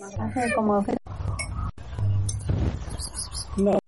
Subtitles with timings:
[0.00, 0.84] Hace como...
[3.56, 3.78] No.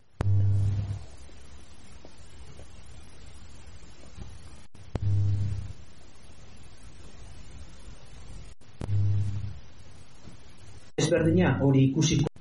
[10.96, 12.31] Ezberdina hori ikusiko.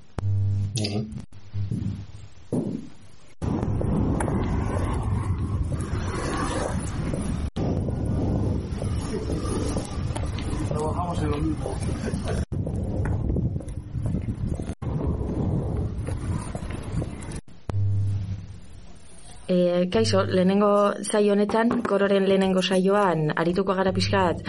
[19.92, 20.72] Kaixo, lehenengo
[21.04, 24.42] saio honetan, kororen lehenengo saioan, arituko gara pixkat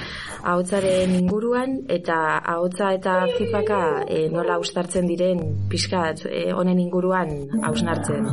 [0.44, 2.18] ahotsaren inguruan, eta
[2.56, 7.34] ahotsa eta feedbacka e, nola ustartzen diren pixkat e, honen inguruan
[7.70, 8.30] hausnartzen.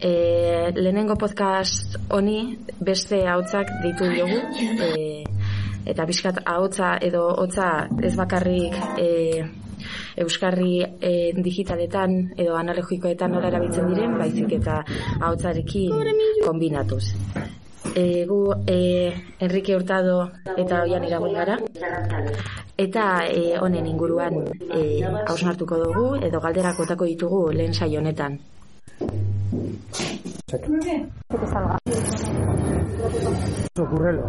[0.00, 0.12] E,
[0.76, 2.40] lehenengo podcast honi
[2.80, 4.40] beste ahotsak ditu diogu,
[4.86, 5.24] e,
[5.90, 9.08] eta pixkat ahotsa edo hotza ez bakarrik e,
[10.20, 14.82] euskarri e, digitaletan edo analogikoetan nola erabiltzen diren, baizik eta
[15.20, 15.92] ahotsarekin
[16.44, 17.04] kombinatuz.
[17.94, 18.78] E, gu e,
[19.40, 21.56] Enrique Hurtado eta Oian iragun gara
[22.78, 24.36] eta e, honen inguruan
[24.68, 28.38] e, hausnartuko dugu edo galderak botako ditugu lehen saio honetan.
[33.80, 34.24] Ocurrelo,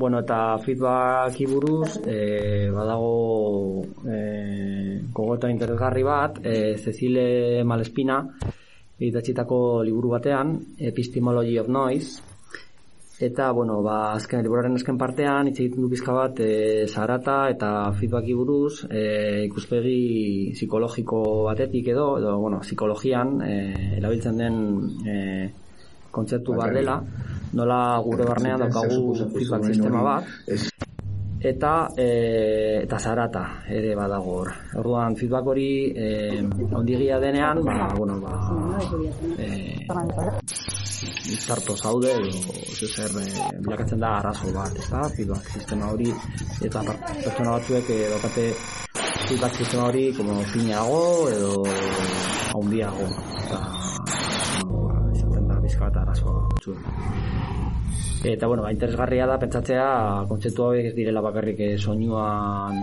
[0.00, 8.22] Bueno, eta feedbacki buruz, e, badago e, gogota interesgarri bat, e, Cecile Malespina,
[8.96, 12.29] idatzitako liburu batean, Epistemology of Noise,
[13.20, 17.70] eta, bueno, ba, azken, liburaren azken partean, hitz egiten du pizka bat, e, zarata eta
[17.98, 23.56] feedbacki buruz, e, ikuspegi psikologiko batetik edo, edo, bueno, psikologian, e,
[23.98, 24.56] erabiltzen den
[25.04, 25.18] e,
[26.10, 26.96] kontzeptu bat dela,
[27.54, 30.36] nola gure barnean daukagu feedback sistema bat,
[31.40, 34.50] eta e, eta zarata ere badago hor.
[34.76, 36.08] Orduan feedback hori e,
[36.76, 38.36] ondigia denean, ba, bueno, ba,
[39.38, 39.86] e,
[41.32, 43.26] izarto zaude edo zer e,
[43.64, 45.06] bilakatzen da arazo bat, ezta?
[45.16, 46.12] Feedback sistema hori
[46.60, 48.46] eta per- pertsona batzuek e, daukate
[49.28, 51.64] feedback sistema hori como finago edo
[52.52, 53.08] haundiago.
[53.46, 53.62] Eta,
[55.16, 57.39] izaten da bizka bat arazo batzuen.
[58.22, 59.86] Eta, bueno, ba, interesgarria da pentsatzea
[60.28, 62.76] kontzeptu hauek ez direla bakarrik eh, soinuan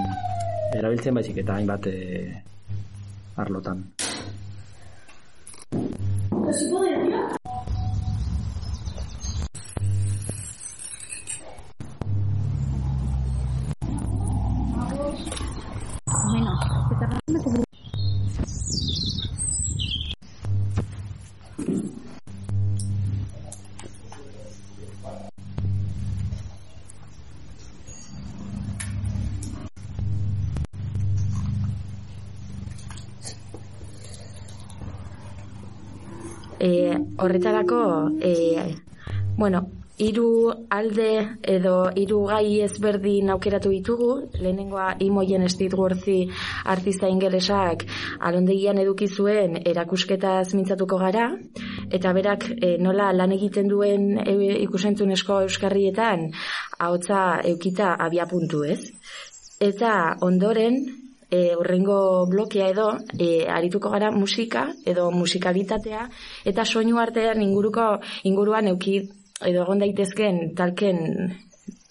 [0.74, 2.42] erabiltzen baizik eta hainbat eh,
[3.38, 3.86] arlotan.
[37.18, 37.82] Horretarako,
[38.22, 38.34] e,
[39.38, 39.66] bueno,
[39.98, 41.12] hiru alde
[41.42, 46.28] edo hiru gai ezberdin aukeratu ditugu, lehenengoa Imoien Stidworthy
[46.74, 47.86] artista ingelesak
[48.30, 51.32] alondegian eduki zuen erakusketaz mintzatuko gara,
[51.90, 56.30] eta berak e, nola lan egiten duen e, ikusentzunezko euskarrietan
[56.78, 58.84] ahotsa eukita abia puntu ez.
[59.60, 60.84] Eta ondoren,
[61.30, 66.08] e, urrengo blokea edo e, arituko gara musika edo musikalitatea
[66.46, 68.98] eta soinu artean inguruko inguruan euki
[69.46, 71.04] edo egon daitezken talken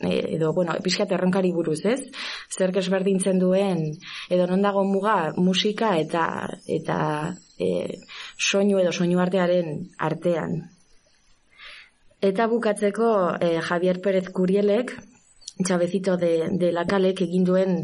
[0.00, 2.00] e, edo bueno, pixkat erronkari buruz, ez?
[2.50, 3.84] Zer desberdintzen duen
[4.30, 6.98] edo non dago muga musika eta eta
[7.58, 8.00] e,
[8.38, 10.62] soinu edo soinu artearen artean.
[12.24, 13.10] Eta bukatzeko
[13.40, 14.96] e, Javier Pérez Curielek
[15.64, 17.78] Txabezito de, de la Calek egin duen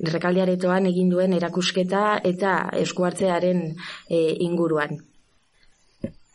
[0.00, 3.62] rekaldiaretoan egin duen erakusketa eta eskuartzearen
[4.08, 4.98] e, inguruan.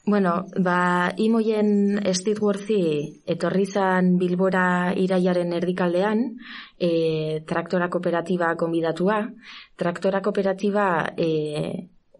[0.04, 6.24] Bueno, ba, imoien Stidworthy etorri zan Bilbora iraiaren erdikaldean,
[6.80, 6.90] e,
[7.48, 9.22] traktora kooperatiba konbidatua.
[9.78, 11.30] Traktora kooperatiba e,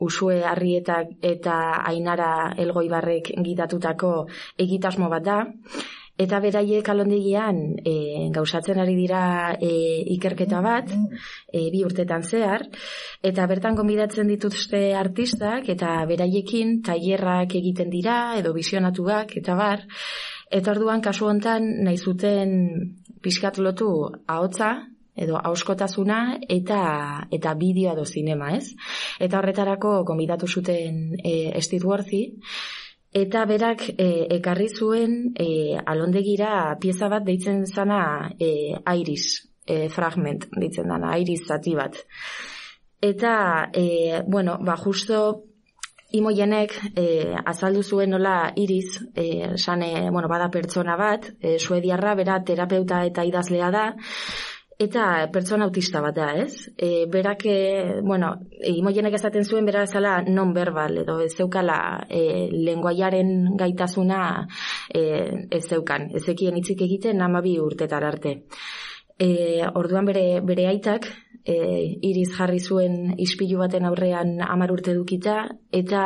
[0.02, 1.56] Usue Arrietak eta
[1.90, 4.14] Ainara Elgoibarrek gidatutako
[4.58, 5.40] egitasmo bat da.
[6.22, 7.94] Eta beraiek alondegian e,
[8.36, 9.22] gauzatzen ari dira
[9.56, 9.72] e,
[10.16, 10.92] ikerketa bat,
[11.50, 12.68] e, bi urtetan zehar,
[13.24, 19.86] eta bertan gonbidatzen dituzte artistak, eta beraiekin tailerrak egiten dira, edo visionatuak, eta bar,
[20.52, 22.58] eta orduan kasu hontan nahi zuten
[23.24, 23.92] pixkat lotu
[24.28, 24.74] ahotsa,
[25.22, 26.20] edo auskotasuna
[26.50, 26.82] eta
[27.36, 28.76] eta bideo edo zinema, ez?
[29.20, 31.88] Eta horretarako gonbidatu zuten e, Steve
[33.12, 40.48] eta berak e, ekarri zuen e, alondegira pieza bat deitzen zana e, Iris e, fragment
[40.56, 42.00] deitzen dana, Iris zati bat.
[43.02, 45.44] Eta, e, bueno, ba, justo
[46.12, 47.04] Imoienek e,
[47.48, 53.24] azaldu zuen nola iriz, e, sane, bueno, bada pertsona bat, e, suediarra, bera terapeuta eta
[53.24, 53.86] idazlea da,
[54.82, 56.68] eta pertsona autista bat da, ez?
[56.76, 61.78] E, berak, e, bueno, e, imoienek esaten zuen, bera ezala non verbal, edo ez zeukala
[62.10, 64.22] e, lenguaiaren gaitasuna
[64.90, 65.02] e,
[65.50, 68.40] ez zeukan, ez zekien hitzik egiten namabi urtetar arte.
[69.22, 71.06] E, orduan bere, bere aitak,
[71.46, 71.56] e,
[72.02, 75.36] iriz jarri zuen ispilu baten aurrean amar urte dukita,
[75.72, 76.04] eta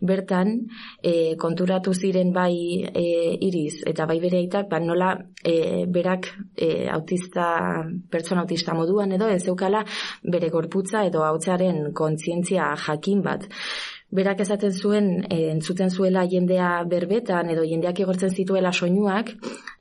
[0.00, 0.54] bertan
[1.02, 3.06] e, konturatu ziren bai e,
[3.48, 9.28] iriz, eta bai bere aitak, ba, nola e, berak e, autista, pertsona autista moduan edo,
[9.28, 9.84] ez zeukala
[10.22, 13.48] bere gorputza edo hautzaren kontzientzia jakin bat.
[14.08, 19.34] Berak esaten zuen, e, entzuten zuela jendea berbetan edo jendeak igortzen zituela soinuak,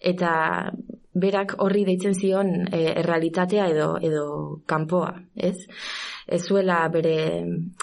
[0.04, 0.32] eta
[1.20, 4.26] berak horri deitzen zion e, errealitatea edo edo
[4.66, 5.58] kanpoa, ez?
[6.28, 7.16] Ez zuela bere,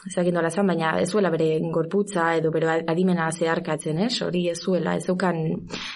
[0.07, 4.13] ezagin dola zan, baina ez zuela bere gorputza edo bere adimena zeharkatzen, ez?
[4.23, 5.41] Hori ez zuela, ez zukan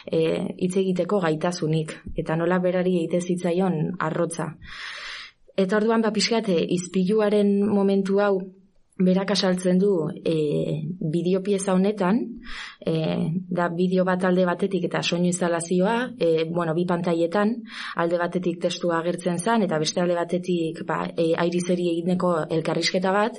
[0.06, 0.23] e,
[0.56, 4.55] hitz egiteko gaitasunik, eta nola berari egite zitzaion arrotza.
[5.58, 8.38] Eta orduan, ba, pixkate, izpiluaren momentu hau
[8.98, 9.92] berak asaltzen du
[10.26, 10.34] e,
[10.98, 12.18] bideopieza honetan,
[12.80, 12.94] e,
[13.50, 17.54] da bideo bat alde batetik eta soinu instalazioa, e, bueno, bi pantailetan,
[17.96, 23.38] alde batetik testua agertzen zen, eta beste alde batetik ba, e, airizeri egineko elkarrizketa bat,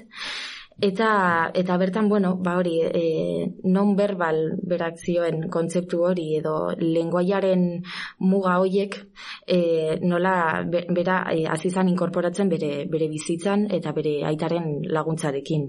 [0.81, 7.83] Eta, eta bertan, bueno, ba hori, e, non verbal berak zioen kontzeptu hori edo lenguaiaren
[8.23, 8.95] muga hoiek
[9.43, 15.67] e, nola bera e, azizan inkorporatzen bere, bere bizitzan eta bere aitaren laguntzarekin.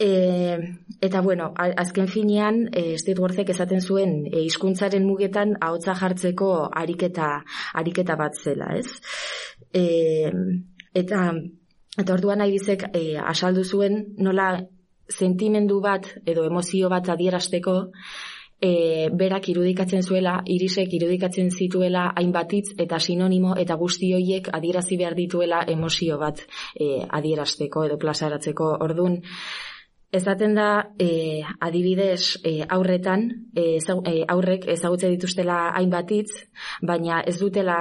[0.00, 0.58] E,
[1.00, 8.16] eta bueno, azken finean, e, Steve esaten zuen e, hizkuntzaren mugetan ahotsa jartzeko ariketa, ariketa
[8.16, 8.98] bat zela, ez?
[9.72, 10.32] E,
[10.94, 11.30] eta
[12.00, 14.50] Eta orduan nahi bizek e, eh, asaldu zuen nola
[15.10, 17.74] sentimendu bat edo emozio bat adierazteko
[18.60, 25.16] e, berak irudikatzen zuela, irisek irudikatzen zituela hainbatitz eta sinonimo eta guzti hoiek adierazi behar
[25.18, 26.44] dituela emozio bat
[26.74, 28.70] e, adierazteko edo plazaratzeko.
[28.86, 29.20] Orduan,
[30.12, 33.78] Ezaten da, e, adibidez, e, aurretan, e,
[34.34, 36.32] aurrek ezagutze dituztela hainbatitz,
[36.82, 37.76] baina ez dutela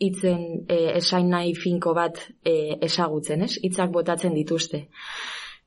[0.00, 3.58] hitzen e, esain nahi finko bat e, ezagutzen, ez?
[3.68, 4.86] Hitzak botatzen dituzte.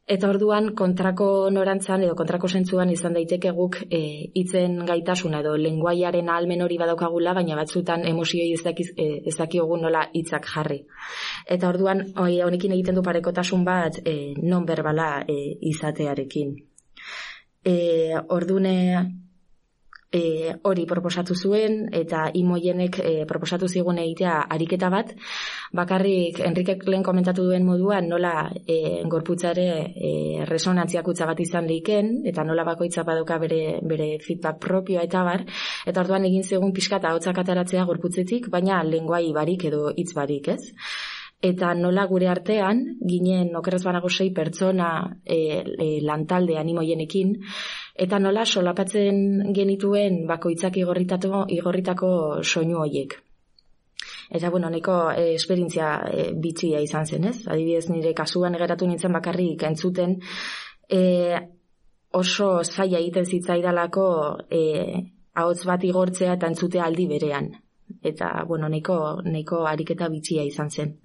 [0.07, 4.00] Eta orduan kontrako norantzan edo kontrako sentzuan izan daiteke guk e,
[4.39, 9.36] hitzen gaitasuna edo lenguaiaren almen hori badaukagula, baina batzutan emozioi ez dakiz e, ez
[9.81, 10.86] nola hitzak jarri.
[11.45, 16.56] Eta orduan honekin egiten du parekotasun bat e, non berbala e, izatearekin.
[17.65, 19.26] Eh ordune
[20.12, 25.13] e, hori proposatu zuen eta imoienek e, proposatu zigun egitea ariketa bat.
[25.75, 30.12] Bakarrik Enrikek lehen komentatu duen moduan nola e, gorputzare e,
[30.48, 35.45] resonantziak utza bat izan liken eta nola bakoitza baduka bere, bere feedback propioa eta bar
[35.86, 40.53] eta orduan egin zegun pixka eta hotzak ataratzea gorputzetik baina lenguai barik edo hitz barik
[40.56, 40.62] ez
[41.42, 47.36] eta nola gure artean ginen okerrez banago sei pertsona e, e, lantalde animoienekin
[47.96, 52.10] eta nola solapatzen genituen bakoitzak igorritako, igorritako
[52.44, 53.13] soinu hoiek.
[54.29, 57.38] Eta bueno, neko e, esperientzia e, bitxia izan zen, ez?
[57.48, 60.17] Adibidez nire kasuan egeratu nintzen bakarrik entzuten
[60.89, 61.38] e,
[62.17, 64.10] oso zaila egiten zitzaidalako
[64.50, 64.62] e,
[65.38, 67.53] ahots bat igortzea eta entzutea aldi berean.
[68.03, 70.96] Eta, bueno, neko, neko ariketa bitxia izan zen.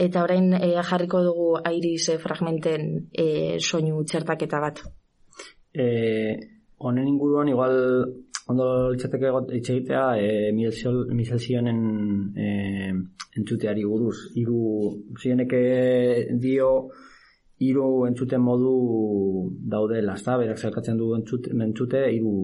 [0.00, 4.82] Eta orain e, jarriko dugu airis e, fragmenten e, soinu txertaketa bat.
[5.74, 6.34] Eh,
[6.78, 7.76] honen inguruan igual
[8.50, 11.80] ondo litzateke hitz egitea eh Michel Sionen
[12.36, 12.92] eh
[13.36, 14.32] entzuteari buruz.
[14.34, 14.60] Hiru
[15.20, 15.60] Sioneke
[16.40, 16.90] dio
[17.60, 18.74] hiru entzuten modu
[19.74, 22.34] daude lasta berak zelkatzen du entzute entzute hiru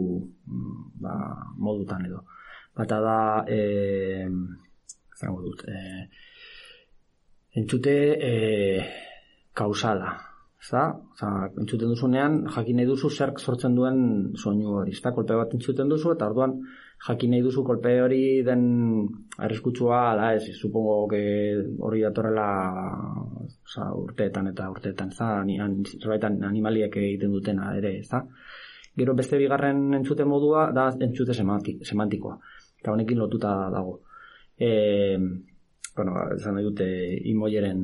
[0.47, 1.15] mm, ba
[1.57, 2.21] modutan edo
[2.77, 3.19] bata da
[3.49, 4.29] eh
[5.19, 6.09] zango dut eh
[7.59, 7.97] entzute
[8.31, 8.81] eh
[9.55, 10.27] kausala
[10.67, 10.81] Za,
[11.15, 11.29] za,
[11.61, 13.99] entzuten duzunean, jakin nahi duzu zerk sortzen duen
[14.43, 14.95] soinu hori.
[14.99, 16.57] Zta, kolpe bat entzuten duzu, eta orduan
[17.07, 18.65] jakin nahi duzu kolpe hori den
[19.47, 21.21] arriskutsua, ala ez, supongo que
[21.89, 22.49] hori datorrela
[23.75, 28.25] za, urteetan eta urteetan, za, zerbaitan animaliek egiten dutena ere, za.
[28.97, 32.39] Gero beste bigarren entzute modua da entzute semantikoa.
[32.87, 33.97] Eta honekin lotuta dago.
[34.55, 35.19] E,
[35.97, 36.85] bueno, esan nahi dute
[37.33, 37.81] imoieren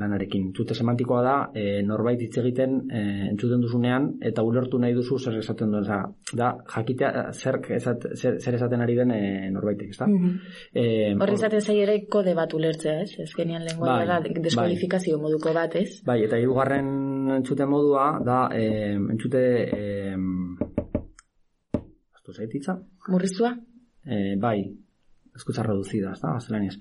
[0.00, 0.46] lanarekin.
[0.48, 5.36] Entzute semantikoa da, e, norbait hitz egiten e, entzuten duzunean, eta ulertu nahi duzu zer
[5.42, 5.98] esaten duen, oza,
[6.32, 9.20] da, jakitea zer, esat, zer, zer esaten ari den e,
[9.52, 10.08] norbaitek, ez da?
[10.08, 10.32] Mhm.
[10.72, 10.86] E,
[11.20, 13.20] Horri zaten zai ere kode bat ulertzea, ez?
[13.26, 14.34] Azkenean lengua Bai, da bai.
[14.48, 16.00] deskualifikazio moduko bat, ez?
[16.08, 16.88] Bai, eta hirugarren
[17.42, 19.84] entzute modua da e, entzute e,
[22.26, 22.80] Astu zaititza?
[23.12, 23.52] Murriztua?
[24.06, 24.58] E, bai,
[25.36, 26.76] eskutza reducida, ez da, gaztelaniaz.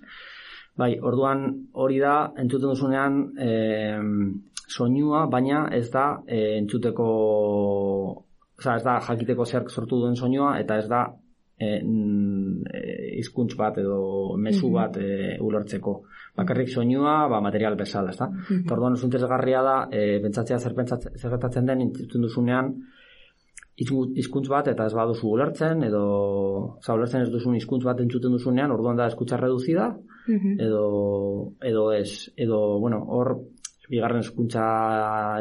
[0.77, 3.51] Bai, orduan hori da, entzuten duzunean e,
[4.67, 7.05] soinua, baina ez da e, entzuteko,
[8.59, 11.05] oza, ez da jakiteko zerk sortu duen soinua, eta ez da
[11.57, 12.75] e, mm,
[13.21, 15.95] hizkuntz bat edo mezu bat e, ulertzeko.
[16.35, 18.27] Bakarrik soinua, ba, material bezala, ez da?
[18.59, 22.73] Eta orduan oso interesgarria da, e, pentsatzea zer, pentsatzen, zer gertatzen den, entzuten duzunean,
[23.77, 26.03] hizkuntz bat eta ez baduzu ulertzen edo
[26.79, 29.89] oza, ulertzen ez duzun hizkuntz bat entzuten duzunean orduan da eskutza reduzida
[30.27, 30.55] Mhm.
[30.59, 33.35] edo edo ez edo bueno hor
[33.89, 34.63] bigarren hezkuntza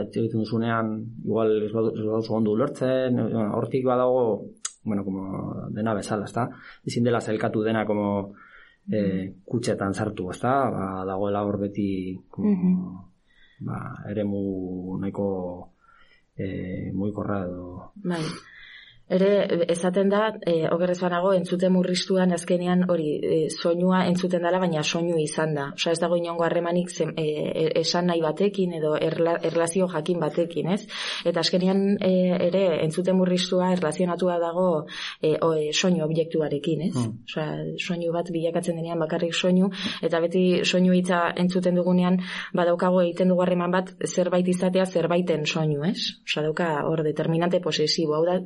[0.02, 0.90] egiten duzunean
[1.24, 3.18] igual ez badu- ez baduzu ondo ulertzen
[3.54, 4.42] hortik badago
[4.84, 5.22] bueno como
[5.70, 6.48] dena bezala ezta
[6.84, 8.34] ezin dela zelkatu dena como
[8.92, 13.64] eh, kutxetan sartu ezta ba, dagoela hor beti como, Mhm.
[13.64, 13.78] ba,
[14.10, 15.70] eremu nahiko
[16.36, 17.92] eh, muy corrado.
[17.96, 18.24] Vale.
[19.04, 24.80] Ere, esaten da, e, okerrez banago, entzute murriztuan azkenean hori, e, soinua entzuten dela, baina
[24.82, 25.66] soinu izan da.
[25.76, 30.20] Osa ez dago inongo harremanik zem- e, e, esan nahi batekin edo erla, erlazio jakin
[30.20, 30.86] batekin, ez?
[31.22, 32.12] Eta azkenean e,
[32.46, 34.86] ere, entzute murriztua erlazionatua dago
[35.20, 36.96] e, o, e, soinu objektuarekin, ez?
[36.96, 37.20] Hmm.
[37.28, 39.68] Osea, soinu bat bilakatzen denean bakarrik soinu,
[40.00, 42.22] eta beti soinu hitza entzuten dugunean,
[42.54, 46.16] badaukago egiten dugu harreman bat zerbait izatea zerbaiten soinu, ez?
[46.24, 48.40] Osea, dauka hor determinante posesibo, hau da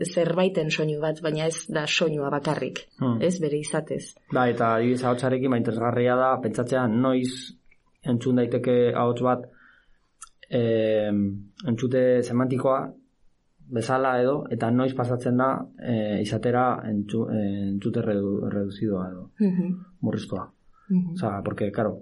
[0.49, 3.21] zerbaiten soinu bat, baina ez da soinua bakarrik, Hmm.
[3.23, 4.15] ez bere izatez.
[4.33, 7.55] Da, eta adibidez ahotsarekin ba interesgarria da pentsatzea noiz
[8.05, 9.45] entzun daiteke ahots bat
[10.51, 11.11] eh,
[11.67, 12.91] entzute semantikoa
[13.71, 15.49] bezala edo eta noiz pasatzen da
[15.83, 20.51] eh, izatera entzu, eh, entzute redu, reduzidoa edo Mhm, murriztua.
[20.91, 21.13] mhm.
[21.15, 21.99] Osea, porque claro,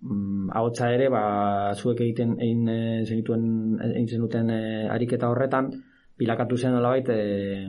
[0.00, 5.70] mm, ahotsa ere ba zuek egiten egin eh, zenituen egin zenuten eh, ariketa horretan
[6.20, 7.68] bilakatu zen nolabait eh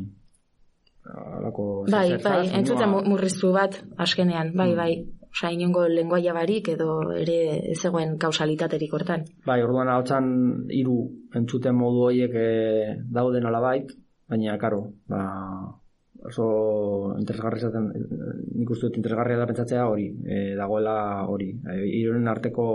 [1.38, 4.78] alako Bai, bai, soinua- entzute mu- murriztu bat askenean, bai, Mm.
[4.78, 4.94] bai.
[5.32, 9.24] Osea, inongo lenguaia barik edo ere ez zegoen kausalitaterik hortan.
[9.46, 10.26] Bai, orduan ahotsan
[10.70, 10.98] hiru
[11.34, 13.88] entzuten modu horiek e, dauden alabait,
[14.28, 15.22] baina karo, ba,
[16.28, 17.88] oso interesgarri zaten,
[18.60, 22.68] nik uste dut interesgarria da pentsatzea hori, e, dagoela hori, e, hiruren arteko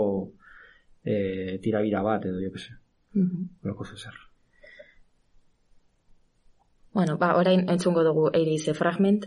[1.05, 2.73] e, tirabira bat edo jo kese,
[3.13, 3.49] Mhm.
[3.63, 4.17] loko zer.
[6.97, 9.25] Bueno, ba, orain entzungo dugu eirize fragment.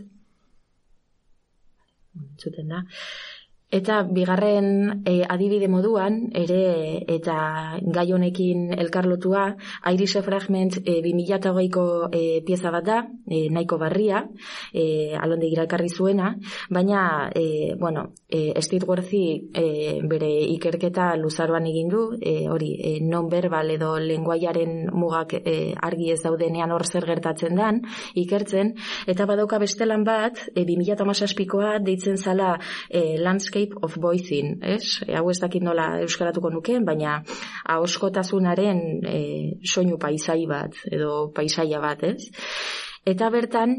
[2.20, 2.80] Entzuten da.
[3.70, 9.44] Eta bigarren e, adibide moduan, ere eta gai honekin elkarlotua,
[9.86, 12.96] Airise Fragment e, 2008ko e, pieza bat da,
[13.30, 14.24] e, nahiko barria,
[14.74, 16.32] e, alonde irakarri zuena,
[16.68, 19.22] baina, e, bueno, e, Stidworthy
[19.54, 19.66] e,
[20.02, 26.18] bere ikerketa luzaroan egin du, e, hori, e, non-verbal edo lenguaiaren mugak e, argi ez
[26.26, 27.84] daudenean hor zer gertatzen dan,
[28.18, 28.74] ikertzen,
[29.06, 32.56] eta badauka bestelan bat, e, 2008koa deitzen zala
[32.90, 35.00] e, Landscape of Voicing, ez?
[35.06, 37.20] E, hau ez dakit nola euskaratuko nukeen, baina
[37.74, 39.20] ahoskotasunaren e,
[39.64, 42.30] soinu paisai bat, edo paisaia bat, ez?
[43.08, 43.76] Eta bertan,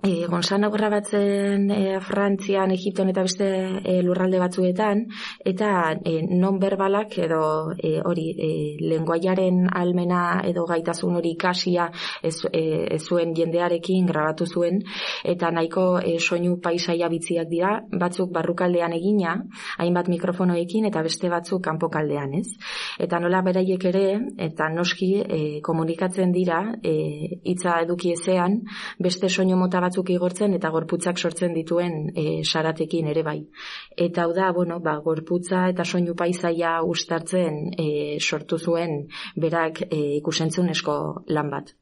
[0.00, 3.46] E, Gonzana grabatzen e, Frantzian, Egipton eta beste
[3.82, 5.00] e, lurralde batzuetan,
[5.42, 5.70] eta
[6.06, 7.40] e, non-berbalak edo
[7.74, 11.88] e, hori e, lenguaiaren almena edo gaitasun hori ikasia
[12.22, 14.78] ez, e, zuen jendearekin grabatu zuen,
[15.24, 19.34] eta nahiko e, soinu paisaia bitziak dira, batzuk barrukaldean egina,
[19.82, 22.54] hainbat mikrofonoekin eta beste batzuk kanpokaldean, ez?
[23.02, 24.06] Eta nola beraiek ere,
[24.46, 28.60] eta noski e, komunikatzen dira, e, hitza eduki ezean,
[29.02, 33.40] beste soinu mota batzuk igortzen eta gorputzak sortzen dituen e, saratekin ere bai.
[33.96, 37.90] Eta hau da, bueno, ba, gorputza eta soinu paisaia ustartzen e,
[38.20, 40.98] sortu zuen berak e, ikusentzunezko
[41.32, 41.74] lan bat.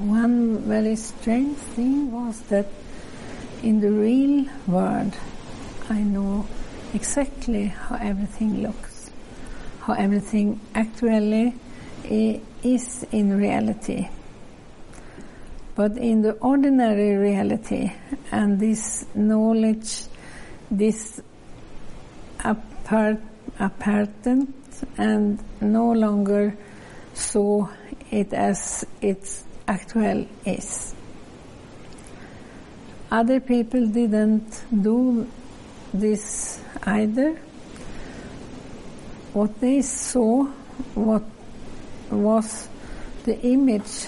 [0.00, 2.66] One very strange thing was that
[3.62, 5.14] in the real world,
[5.90, 6.46] I know
[6.94, 8.89] exactly how everything looks,
[9.82, 11.54] how everything actually
[12.04, 14.08] is in reality.
[15.74, 17.92] But in the ordinary reality
[18.30, 20.02] and this knowledge,
[20.70, 21.20] this
[22.44, 23.18] apart,
[23.58, 24.46] apparent
[24.98, 26.56] and no longer
[27.14, 27.68] saw
[28.10, 30.94] it as its actual is.
[33.10, 35.26] other people didn't do
[35.92, 37.40] this either.
[39.32, 40.44] What they saw
[40.94, 41.22] what
[42.10, 42.68] was
[43.24, 44.06] the image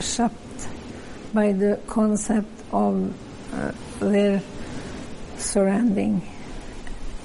[0.00, 0.68] shaped
[1.34, 3.12] by the concept of
[3.52, 4.42] uh, their
[5.38, 6.22] surrounding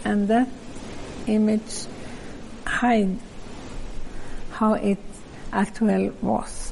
[0.03, 0.47] and that
[1.27, 1.85] image
[2.65, 3.17] hide
[4.51, 4.97] how it
[5.53, 6.66] actually was.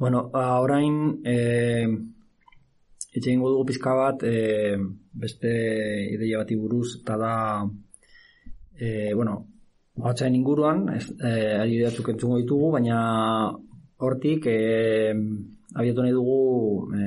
[0.00, 0.94] Bueno, orain
[1.28, 1.34] e,
[3.12, 4.78] etxe egingo dugu pizka bat e,
[5.12, 5.50] beste
[6.14, 7.32] ideia bati buruz eta da
[8.80, 9.34] e, bueno,
[10.00, 13.02] hotzain inguruan ez, e, ari batzuk entzungo ditugu baina
[14.00, 14.56] hortik e,
[15.74, 16.38] abiatu nahi dugu
[16.96, 17.02] e,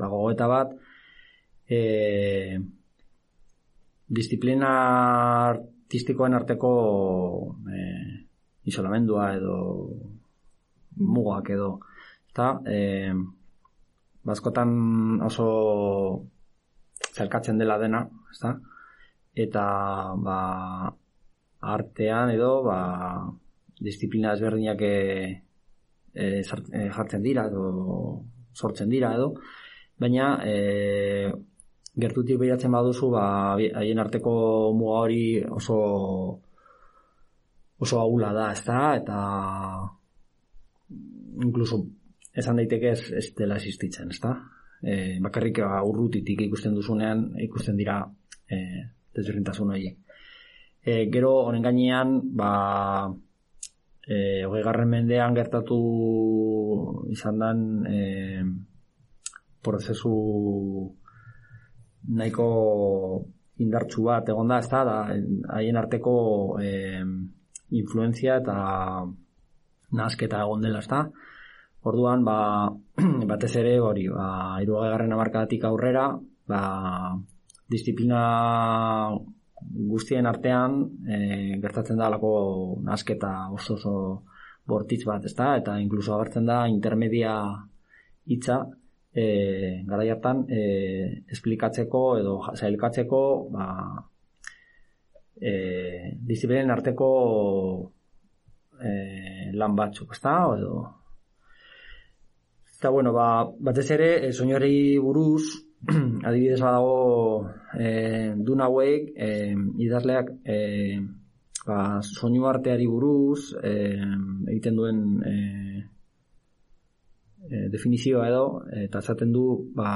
[0.00, 0.72] ba, gogoeta bat
[1.68, 1.82] e,
[4.08, 4.72] disiplina
[5.52, 6.72] artistikoen arteko
[7.68, 7.84] e,
[8.72, 9.60] isolamendua edo
[10.96, 11.70] mugak edo
[12.32, 13.12] eta e,
[14.24, 14.70] bazkotan
[15.28, 15.48] oso
[17.12, 18.56] zelkatzen dela dena ezta?
[19.34, 19.64] eta
[20.20, 20.38] ba,
[21.74, 22.78] artean edo ba,
[23.80, 24.96] disiplina ezberdinak e,
[26.14, 26.42] e,
[26.92, 27.64] jartzen dira edo
[28.52, 29.32] sortzen dira edo
[29.98, 31.32] baina e,
[31.96, 33.24] gertutik behiratzen baduzu ba,
[33.56, 34.34] haien arteko
[34.76, 35.78] muga hori oso
[37.82, 38.94] oso ahula da, ezta?
[39.00, 39.18] Eta
[41.42, 41.82] incluso
[42.34, 44.36] esan daiteke ez, ez dela existitzen, ezta?
[44.82, 48.00] E, bakarrik urrutitik ikusten duzunean ikusten dira
[48.48, 48.56] e,
[49.14, 49.98] desberdintasun horiek.
[50.82, 52.52] E, gero honen gainean, ba,
[54.06, 55.78] e, hogei mendean gertatu
[57.14, 58.00] izan dan e,
[59.62, 60.14] prozesu
[62.18, 62.48] nahiko
[63.62, 64.96] indartsu bat egon da, ez da,
[65.54, 66.14] haien arteko
[66.58, 67.02] e,
[67.78, 68.56] influenzia eta
[69.92, 71.04] nasketa egon dela, ezta?
[71.82, 72.70] Orduan, ba,
[73.30, 76.04] batez ere hori, ba, irugarren amarkadatik aurrera,
[76.46, 76.60] ba,
[77.72, 78.20] disiplina
[79.92, 81.18] guztien artean e,
[81.62, 82.32] gertatzen da alako
[82.86, 83.94] nasketa oso oso
[84.68, 85.56] bortitz bat, ezta?
[85.58, 87.34] Eta inkluso agertzen da intermedia
[88.30, 88.60] hitza
[89.14, 89.26] e,
[89.88, 90.62] gara jartan e,
[91.34, 93.22] esplikatzeko edo zailkatzeko
[93.54, 93.66] ba,
[95.40, 95.52] e,
[96.30, 97.12] disiplinen arteko
[98.78, 98.90] e,
[99.58, 100.36] lan batzuk, ezta?
[100.58, 101.01] Edo
[102.82, 105.44] Eta bueno, ba, batez ere, e, soinuari buruz,
[106.26, 107.46] adibidez badago
[107.78, 109.28] e, dun hauek, e,
[109.84, 110.56] idazleak e,
[111.62, 113.70] ba, soinu arteari buruz, e,
[114.50, 114.98] egiten duen
[115.30, 115.36] e,
[117.46, 118.42] e, definizioa edo,
[118.82, 119.44] eta zaten du,
[119.78, 119.92] ba,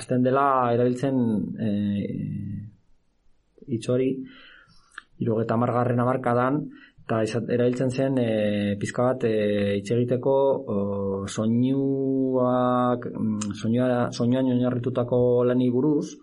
[0.00, 1.20] azten dela erabiltzen
[1.52, 1.70] e,
[3.76, 4.08] itxori,
[5.20, 6.62] irogeta margarren amarkadan,
[7.02, 7.22] eta
[7.54, 9.34] erabiltzen zen e, pizka bat e,
[9.78, 10.34] hitz egiteko
[11.28, 16.14] soinuak mm, soinua soinuan oinarritutako lani buruz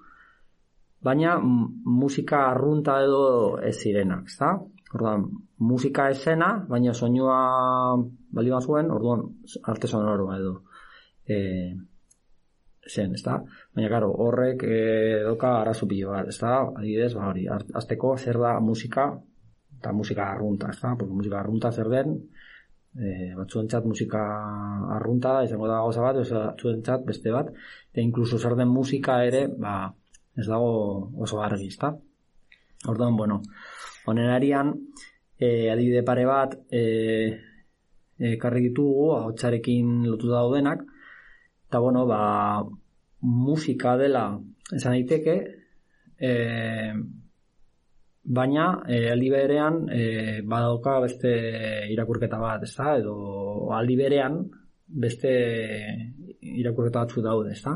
[1.01, 4.53] baina musika arrunta edo ez zirenak, ezta?
[4.93, 5.27] Orduan,
[5.61, 7.37] musika esena, baina soinua
[8.33, 9.23] bali zuen, orduan
[9.63, 10.53] arte sonoro edo
[11.27, 11.37] e,
[12.89, 13.37] zen, ezta?
[13.75, 14.79] Baina, karo, horrek e,
[15.27, 16.57] doka arazo pilo bat, ezta?
[16.75, 19.11] Adibidez, ba, hori, hasteko zer da musika,
[19.79, 20.95] eta musika arrunta, ezta?
[20.97, 22.15] Porque musika arrunta zer den,
[22.95, 24.21] e, batzuentzat musika
[24.97, 27.51] arrunta da, izango da gauza bat, batzuentzat beste bat,
[27.91, 29.93] eta inkluso zer den musika ere, ba,
[30.37, 30.71] ez dago
[31.25, 31.93] oso argi, ezta?
[32.87, 33.41] Orduan, bueno,
[34.07, 34.73] honen arian,
[35.39, 36.83] e, adibide pare bat, e,
[38.35, 40.83] ekarri ditugu, ahotsarekin lotu daudenak,
[41.69, 42.21] eta bueno, ba,
[43.21, 44.25] musika dela
[44.75, 45.35] esan daiteke,
[46.19, 46.31] e,
[48.29, 50.01] baina e, aldi berean e,
[50.45, 51.31] badauka beste
[51.93, 52.95] irakurketa bat, ezta?
[53.01, 54.39] Edo aldi berean
[55.05, 55.31] beste
[56.61, 57.75] irakurketa batzu daude, ezta?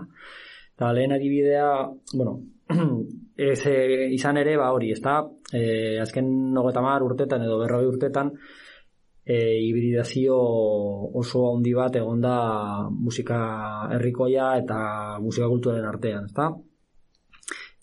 [0.73, 1.69] Eta lehen adibidea,
[2.13, 2.39] bueno,
[3.49, 5.21] ez, e, izan ere, ba hori, ezta?
[5.53, 5.63] E,
[6.01, 8.31] azken nogeta mar urtetan edo berroi urtetan,
[9.25, 10.37] e, hibridazio
[11.23, 12.35] oso handi bat egonda
[12.93, 13.39] musika
[13.95, 14.79] herrikoia eta
[15.23, 16.51] musika kulturaren artean, ezta?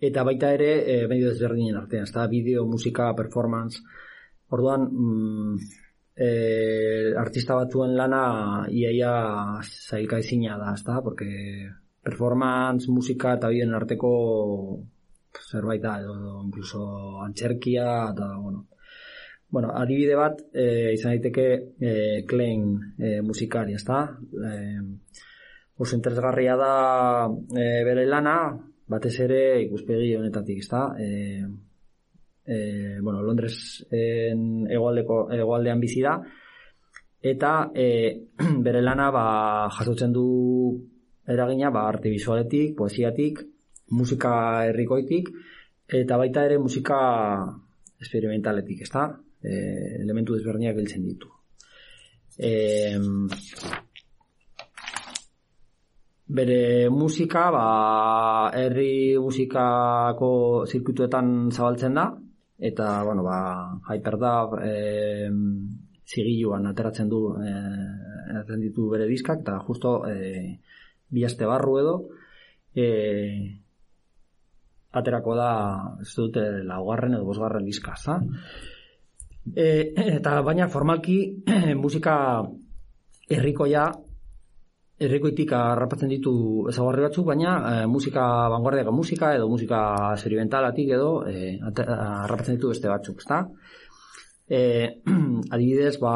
[0.00, 2.26] Eta baita ere, e, medio desberdinen artean, ezta?
[2.30, 3.82] Bideo, musika, performance.
[4.48, 5.58] Orduan, mm,
[6.16, 6.30] e,
[7.20, 8.22] artista batzuen lana
[8.70, 9.12] iaia
[9.62, 11.00] zailka ezina da, ezta?
[11.04, 11.28] Porque
[12.02, 14.10] performance, musika eta bideoen arteko
[15.50, 16.82] zerbait da, edo, edo incluso
[17.26, 18.66] antxerkia, eta, bueno,
[19.50, 21.46] Bueno, adibide bat e, izan daiteke
[21.82, 21.92] e,
[22.30, 22.68] Klein
[23.02, 24.04] e, musikari, ezta?
[24.30, 24.52] E,
[25.82, 26.74] oso interesgarria da
[27.26, 28.36] e, bere lana,
[28.90, 30.82] batez ere ikuspegi honetatik, ezta?
[30.98, 31.08] E,
[32.44, 32.56] e,
[33.00, 36.18] bueno, Londresen egoaldeko egoaldean bizi da
[37.20, 37.86] eta e,
[38.66, 39.24] bere lana ba
[39.76, 40.26] jasotzen du
[41.28, 43.42] eragina ba arte visualetik, poesiatik,
[43.90, 44.32] musika
[44.66, 45.28] herrikoitik
[46.00, 47.00] eta baita ere musika
[48.00, 49.10] experimentaletik, ezta?
[49.42, 49.52] E,
[50.02, 51.28] elementu desberdinak biltzen ditu.
[52.38, 52.96] E,
[56.30, 57.66] bere musika, ba,
[58.54, 60.30] herri musikako
[60.70, 62.06] zirkuituetan zabaltzen da,
[62.70, 63.38] eta, bueno, ba,
[63.88, 65.30] Hyperdub e,
[66.06, 67.54] zigiluan ateratzen du e,
[68.28, 70.58] ateratzen ditu bere diskak, eta justo e,
[71.10, 71.96] bi aste barru edo,
[72.74, 72.86] e,
[74.94, 75.50] aterako da,
[76.02, 78.20] ez dute, laugarren edo bosgarren diska, za?
[79.50, 79.66] E,
[80.18, 81.18] eta baina formalki
[81.82, 82.14] musika
[83.30, 83.88] herrikoia
[85.00, 86.32] herrikoitik harrapatzen ditu
[86.70, 89.80] ezagarri batzuk, baina e, musika vanguardiako musika edo musika
[90.16, 93.40] experimentalatik edo e, harrapatzen ditu beste batzuk, ezta?
[94.50, 94.60] E,
[95.54, 96.14] adibidez, ba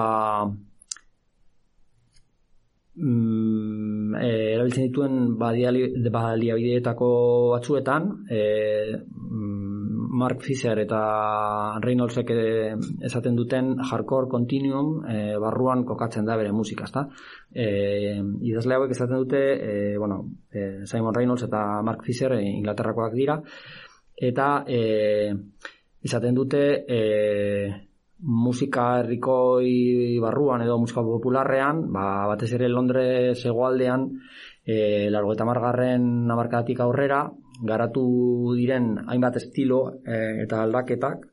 [2.96, 7.10] mm, e, erabiltzen dituen baliabideetako
[7.54, 8.42] batzuetan e,
[9.00, 9.73] mm,
[10.14, 11.00] Mark Fisher eta
[11.82, 17.08] Reynoldsek eh, esaten duten hardcore continuum e, barruan kokatzen da bere musika, ezta?
[17.50, 17.66] E,
[18.46, 20.20] idazle hauek esaten dute, e, bueno,
[20.52, 23.40] e, Simon Reynolds eta Mark Fisher Inglaterrakoak dira,
[24.14, 25.34] eta e,
[26.06, 27.00] izaten dute e,
[28.24, 34.06] musika herrikoi barruan edo musika popularrean, ba, batez ere Londres hegoaldean,
[34.64, 37.24] e, largo eta margarren amarkadatik aurrera,
[37.62, 38.04] garatu
[38.56, 41.26] diren hainbat estilo e, eta aldaketak,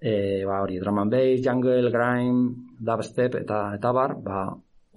[0.00, 4.46] e, ba, hori, drum and bass, jungle, grime, dubstep eta eta bar, ba,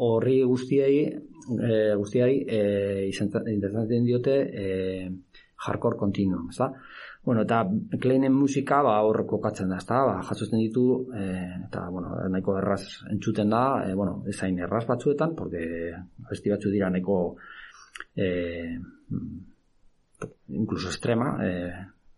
[0.03, 2.61] horri guztiei e, guztiei e,
[3.09, 4.65] interesatzen diote e,
[5.65, 6.71] hardcore continuum, ezta?
[7.27, 7.65] Bueno, eta
[7.99, 10.03] Kleinen musika ba hor kokatzen da, ezta?
[10.07, 11.23] Ba, jasotzen ditu e,
[11.67, 15.63] eta bueno, nahiko erraz entzuten da, e, bueno, ez hain erraz batzuetan, porque
[16.25, 17.17] abesti batzu dira nahiko
[18.15, 18.27] e,
[20.49, 21.51] incluso extrema, e,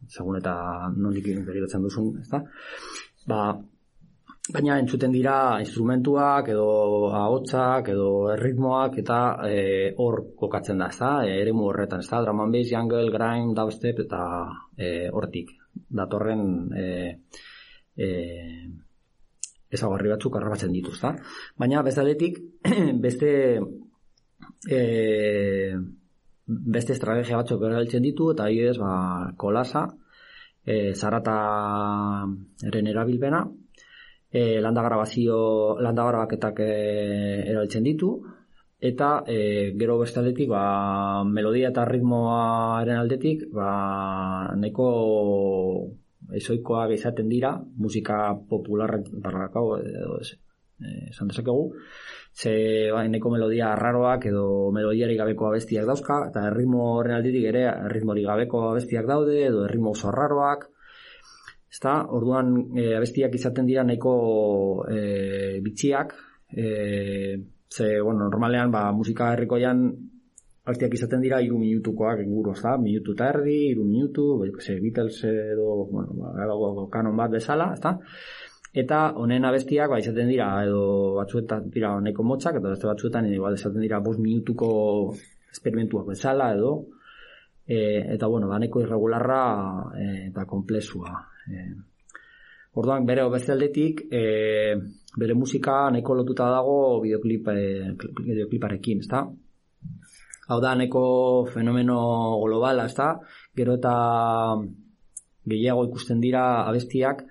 [0.08, 0.54] segun eta
[0.96, 2.42] nondik begiratzen duzun, ezta?
[3.28, 3.42] Ba,
[4.50, 6.68] baina entzuten dira instrumentuak edo
[7.13, 9.60] ahotsak edo erritmoak eta e,
[9.98, 11.13] hor kokatzen da, ezta?
[11.26, 12.22] E, eremu horretan, ezta?
[12.24, 14.22] Drum and bass, jungle, grime, dubstep eta
[14.78, 15.54] e, hortik
[15.89, 16.88] datorren e,
[17.96, 18.10] e,
[19.70, 21.13] ezagarri batzuk arrabatzen ditu, ezta?
[21.60, 22.39] Baina bezaletik
[23.06, 23.32] beste
[24.78, 24.80] e,
[26.50, 28.94] beste estrategia batzuk erabiltzen ditu eta adibidez ba
[29.38, 29.86] kolasa
[30.66, 31.36] e, zarata
[32.72, 33.44] eren erabilpena
[34.32, 36.74] e, landa grabazio landa grabaketak e,
[37.52, 38.12] erabiltzen ditu
[38.90, 39.40] eta e,
[39.80, 43.72] gero bestaletik ba, melodia eta ritmoaren aldetik ba,
[44.56, 44.90] nahiko
[46.40, 51.74] ezoikoak izaten dira musika popularrak barrakau esan dezakegu
[52.34, 57.63] ze ba, nahiko melodia arraroak edo melodiarik gabeko abestiak dauzka eta erritmo horren aldetik ere
[57.70, 60.70] erritmorik gabeko abestiak daude edo erritmo oso arraroak
[61.70, 64.13] Ezta, orduan e, abestiak izaten dira nahiko
[64.89, 66.15] e, bitxiak,
[66.50, 66.63] e,
[67.70, 69.84] ze, bueno, normalean, ba, musika herrikoian
[70.65, 72.74] abestiak izaten dira iru minutukoak inguru, ezta?
[72.82, 74.26] Minutu eta erdi, iru minutu,
[74.58, 78.00] ze, Beatles edo, bueno, ba, kanon bat bezala, ezta?
[78.74, 83.58] Eta honen abestiak, ba, izaten dira, edo batzuetan dira honeko motzak, eta beste batzuetan, igual,
[83.58, 84.70] izaten dira, bost minutuko
[85.50, 86.74] experimentuak bezala, edo,
[87.66, 87.80] e,
[88.16, 89.42] eta, bueno, ba, neko irregularra
[89.98, 91.16] e, eta komplezua.
[91.50, 91.66] E,
[92.78, 94.76] Orduan, bere bestaldetik, e,
[95.18, 99.24] bere musika neko lotuta dago videoclip, e, videocliparekin, ezta?
[100.50, 101.02] Hau da, neko
[101.50, 101.98] fenomeno
[102.44, 103.16] globala, ezta?
[103.58, 103.96] Gero eta
[105.50, 107.26] gehiago ikusten dira abestiak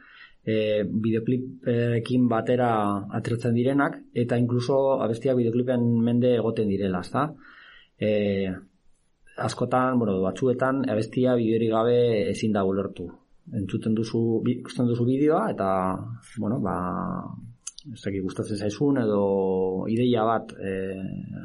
[0.49, 0.57] e,
[0.89, 2.71] videoclipekin batera
[3.21, 7.29] atretzen direnak, eta inkluso abestiak videoclipen mende egoten direla, ezta?
[8.01, 8.11] E,
[9.39, 11.99] askotan, bueno, batzuetan, abestia bideori gabe
[12.33, 13.11] ezin da ulertu
[13.57, 15.69] entzuten duzu, ikusten duzu bideoa, eta,
[16.37, 16.77] bueno, ba,
[17.89, 19.23] ez dakik gustatzen zaizun, edo
[19.89, 20.73] ideia bat e,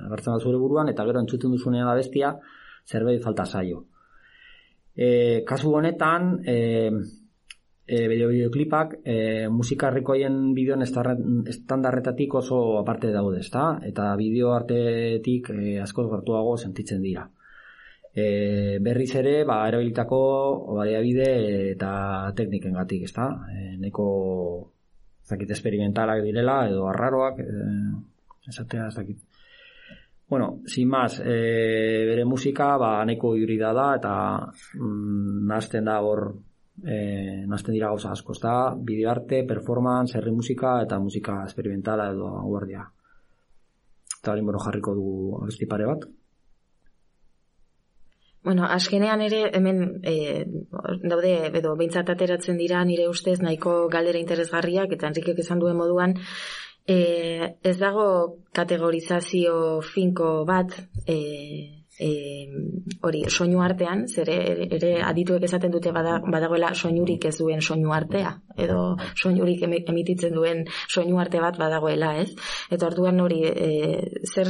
[0.09, 2.33] agertzen da zure buruan, eta gero entzuten duzunean da bestia,
[2.89, 3.85] zerbait falta zaio.
[4.93, 6.57] E, kasu honetan, e,
[7.87, 13.79] e, bideo bideoklipak, e, musika harrikoien bideoen estandarretatik oso aparte daude, ezta?
[13.83, 17.29] Eta bideo artetik e, askoz gertuago sentitzen dira
[18.13, 20.19] e, berriz ere ba erabilitako
[20.77, 21.29] baliabide
[21.73, 23.27] eta tekniken gatik, ezta?
[23.49, 24.07] E, neko
[25.25, 27.47] zakit experimentalak direla edo arraroak e,
[28.49, 29.19] esatea zakit.
[30.29, 34.13] Bueno, sin más, e, bere musika ba neko hibrida da eta
[34.79, 36.33] mm, nazten da hor
[36.81, 38.73] eh nazten dira gauza asko, ezta?
[38.75, 42.87] Bideo arte, performance, herri musika eta musika experimentala edo guardia.
[44.19, 46.05] Eta hori jarriko dugu abesti pare bat.
[48.43, 50.45] Bueno, askenean ere hemen e,
[51.03, 56.17] daude edo beintzat ateratzen dira nire ustez nahiko galdera interesgarriak eta Enrikek esan duen moduan
[56.85, 58.07] e, ez dago
[58.51, 60.75] kategorizazio finko bat
[61.07, 62.47] e, e,
[63.01, 68.95] hori soinu artean, zer ere adituek esaten dute badagoela soinurik ez duen soinu artea, edo
[69.13, 72.31] soinurik emititzen duen soinu arte bat badagoela, ez?
[72.71, 73.69] Eta orduan hori, e,
[74.25, 74.49] zer,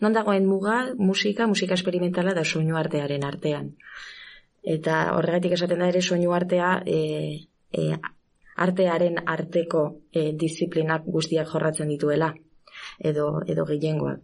[0.00, 3.72] non dagoen muga, musika, musika esperimentala da soinu artearen artean.
[4.64, 7.00] Eta horregatik esaten da ere soinu artea e,
[7.70, 7.88] e,
[8.56, 12.32] artearen arteko e, disiplinak guztiak jorratzen dituela,
[12.98, 14.22] edo, edo gehiengoak.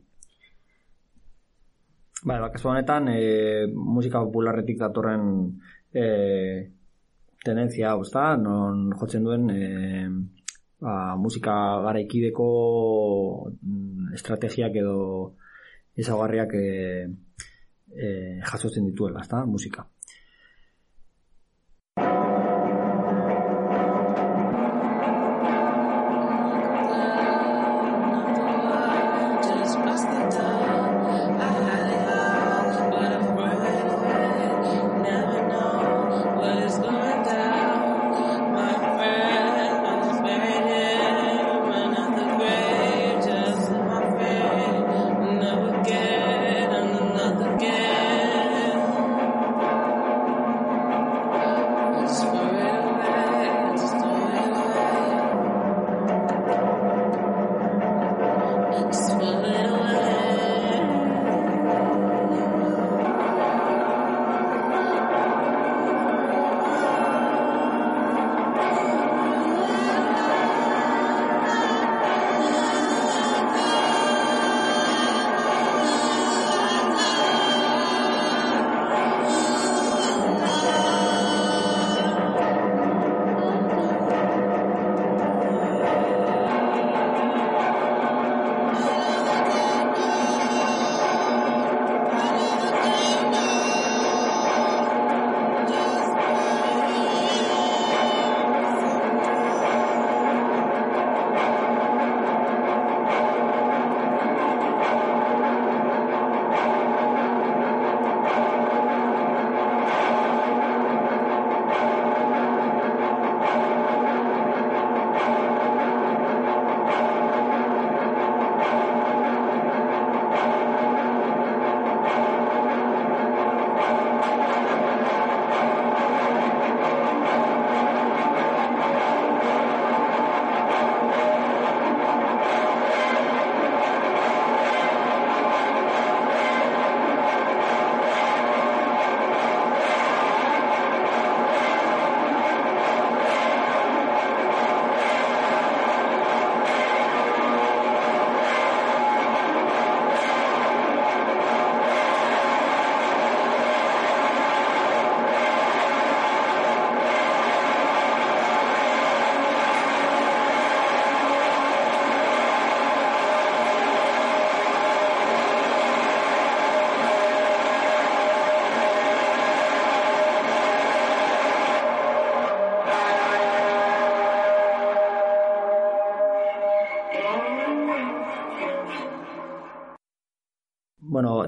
[2.23, 5.23] Bai, ba, kasu honetan, e, musika popularretik datorren
[5.97, 6.05] e,
[7.45, 8.25] tendentzia hau, ezta?
[8.37, 9.61] Non jotzen duen e,
[10.85, 11.55] ba, musika
[11.87, 12.49] garaikideko
[13.49, 14.99] mm, estrategiak edo
[15.97, 16.67] ezagarriak e,
[17.89, 18.11] e,
[18.53, 19.47] jasotzen dituela, ezta?
[19.49, 19.87] Musika.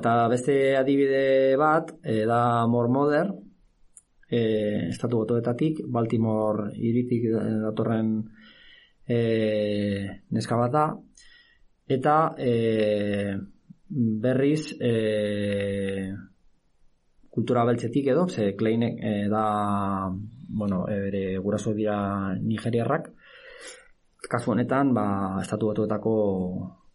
[0.03, 3.29] Eta beste adibide bat, e, da More Mother,
[4.27, 7.29] e, estatu botoetatik, Baltimore iritik
[7.62, 8.17] datorren
[9.07, 9.21] e,
[10.35, 10.85] neska bat da,
[11.87, 12.51] eta e,
[14.27, 14.93] berriz e,
[17.31, 19.47] kultura beltzetik edo, ze Kleinek e, da,
[20.51, 23.12] bueno, e, bere guraso dira nigeriarrak,
[24.27, 26.19] kasu honetan, ba, estatu batuetako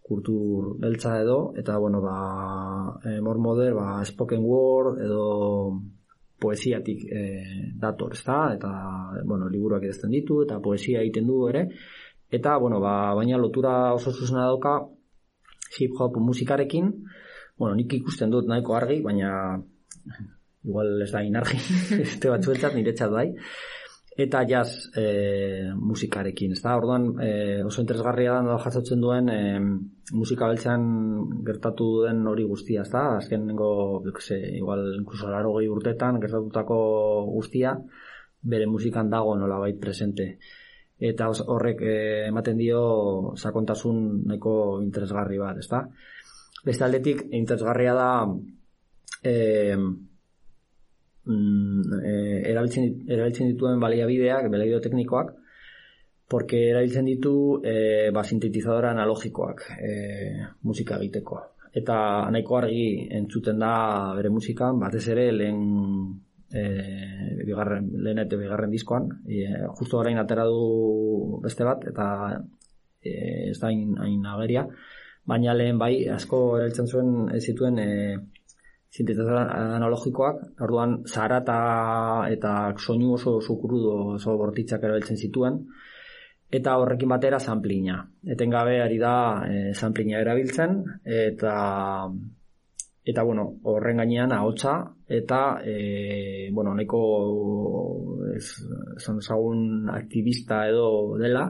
[0.08, 2.17] kultur beltza edo, eta, bueno, ba,
[3.04, 5.24] e, more modern, ba, spoken word edo
[6.39, 7.24] poesiatik e,
[7.76, 8.54] dator, ezta?
[8.56, 8.72] Eta,
[9.26, 11.67] bueno, liburuak edezten ditu, eta poesia egiten du ere,
[12.32, 14.80] eta, bueno, ba, baina lotura oso zuzena dauka
[15.78, 16.91] hip-hop musikarekin,
[17.58, 19.58] bueno, nik ikusten dut nahiko argi, baina
[20.67, 21.60] igual ez da inargi,
[22.06, 23.32] este batzuetzat niretzat bai,
[24.17, 27.30] eta jazz e, musikarekin, ez da, orduan e,
[27.67, 29.41] oso interesgarria da jasotzen duen e,
[30.17, 30.88] musika beltzean
[31.45, 33.69] gertatu den hori guztia, ez da, azken nengo,
[34.58, 36.80] igual, inkluso laro gehi urtetan gertatutako
[37.36, 37.75] guztia,
[38.41, 40.32] bere musikan dago nola bait presente.
[40.97, 41.84] Eta horrek
[42.32, 42.82] ematen dio
[43.38, 45.84] sakontasun nahiko interesgarri bat, ezta?
[46.65, 48.10] Beste aldetik, interesgarria da
[49.21, 49.77] eh,
[51.27, 55.33] mm, eh, erabiltzen, erabiltzen dituen baliabideak, baliabide teknikoak,
[56.27, 61.43] porque erabiltzen ditu eh, ba, sintetizadora analogikoak eh, musika egiteko.
[61.77, 61.97] Eta
[62.33, 63.73] nahiko argi entzuten da
[64.17, 65.61] bere musikan, batez ere lehen
[66.51, 69.43] eh, bigarren, lehen eta bigarren diskoan, e,
[69.79, 72.07] justo orain atera du beste bat, eta
[73.03, 73.11] e,
[73.51, 74.65] ez da hain ageria,
[75.27, 77.89] baina lehen bai asko erabiltzen zuen ez zituen e,
[78.91, 81.60] sintetizador analogikoak, orduan zara eta,
[82.32, 85.60] eta soinu oso krudo oso bortitzak erabiltzen zituen,
[86.52, 88.00] eta horrekin batera samplina.
[88.23, 91.56] Etengabe ari da e, samplina erabiltzen, eta
[93.08, 94.73] eta bueno, horren gainean ahotsa
[95.08, 97.02] eta e, bueno, neko
[98.36, 98.47] ez,
[98.97, 101.45] esan aktivista edo dela,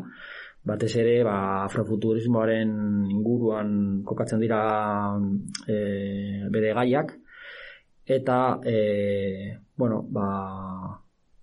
[0.68, 2.70] batez ere ba, afrofuturismoaren
[3.10, 4.62] inguruan kokatzen dira
[5.66, 5.78] e,
[6.54, 7.16] bere gaiak
[8.08, 10.98] eta e, bueno, ba,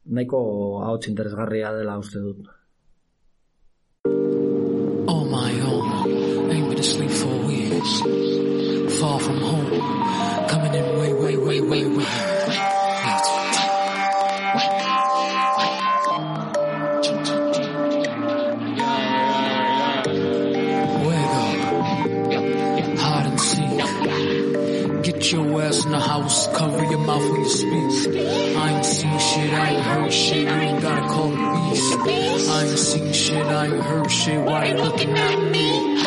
[0.07, 2.49] nahiko hauts interesgarria dela uste dut.
[5.07, 8.03] Oh my own, ain't been asleep for weeks
[9.01, 12.44] Far from home, coming in way, way, way, way, way
[25.33, 28.27] your ass in the house, cover your mouth when you speak.
[28.57, 32.51] I ain't seen shit, I ain't heard shit, you ain't gotta call the beast.
[32.51, 36.03] I ain't seen shit, I ain't heard shit, why you looking at me?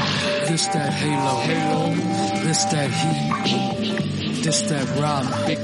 [0.47, 1.95] This that halo, halo,
[2.43, 5.57] this that heat, this that rob, big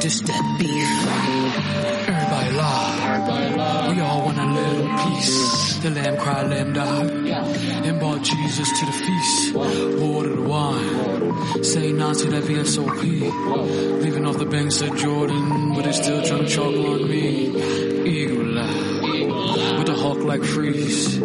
[0.00, 2.03] this that beef.
[2.44, 3.92] Everybody lie.
[3.94, 5.78] We all want a little piece.
[5.78, 7.10] The lamb cried, lamb died.
[7.10, 9.54] And brought Jesus to the feast.
[9.54, 11.64] Water wine.
[11.64, 14.02] Say Nazi that VSOP.
[14.02, 17.48] Leaving off the banks of Jordan, but they still trying to chalk on me.
[18.06, 19.78] Eagle eye.
[19.78, 21.18] With a hawk like freeze.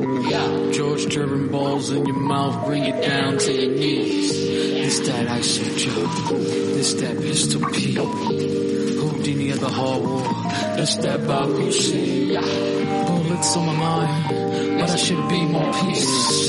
[0.75, 4.31] George German balls in your mouth, bring it down to your knees.
[4.31, 6.37] This that ISO Joe.
[6.37, 8.68] This that pistol P.
[9.29, 10.23] Houdini at the hard war.
[10.75, 12.35] This that C.
[12.35, 16.48] Bullets on my mind but I should be more peace.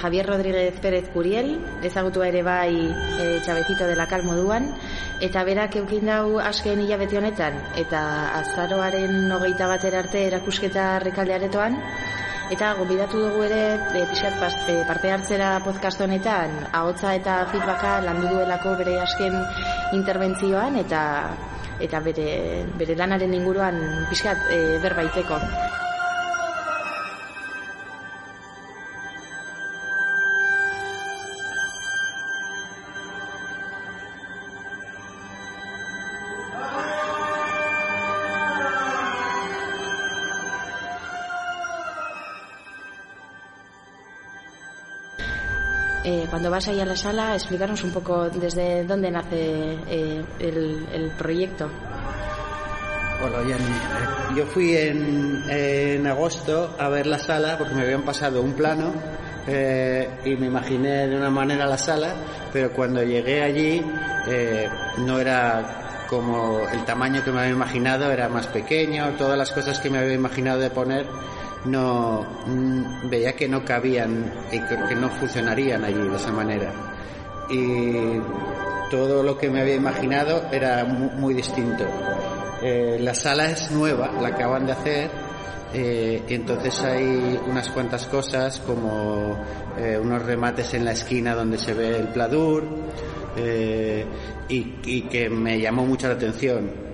[0.00, 4.70] Javier Rodríguez Pérez Curiel, ezagutua ere bai e, txabezito dela kalmoduan,
[5.20, 8.00] eta berak eukin dau asken hilabete honetan, eta
[8.38, 11.76] azaroaren hogeita batera arte erakusketa rekalde aretoan,
[12.50, 17.98] eta gombidatu dugu ere e, pixkat pas- e, parte hartzera podcast honetan, ahotza eta feedbacka
[18.06, 19.36] landu duelako bere asken
[20.00, 21.02] interbentzioan, eta
[21.80, 23.78] eta bere, bere lanaren inguruan
[24.08, 25.40] pixkat e, berbaiteko.
[46.40, 51.10] Cuando vas ahí a la sala, explicarnos un poco desde dónde nace eh, el, el
[51.10, 51.68] proyecto.
[53.20, 58.06] Bueno, Jenny, eh, yo fui en, en agosto a ver la sala porque me habían
[58.06, 58.90] pasado un plano
[59.46, 62.14] eh, y me imaginé de una manera la sala,
[62.50, 63.84] pero cuando llegué allí
[64.26, 64.66] eh,
[64.96, 69.78] no era como el tamaño que me había imaginado, era más pequeño, todas las cosas
[69.78, 71.04] que me había imaginado de poner
[71.64, 76.72] no mm, veía que no cabían y que, no funcionarían allí de esa manera.
[77.50, 78.18] Y
[78.90, 81.84] todo lo que me había imaginado era mu- muy distinto.
[82.62, 85.10] Eh, la sala es nueva, la acaban de hacer,
[85.72, 89.36] eh, y entonces hay unas cuantas cosas como
[89.78, 92.64] eh, unos remates en la esquina donde se ve el pladur
[94.48, 96.89] y, y que me llamó mucho la atención.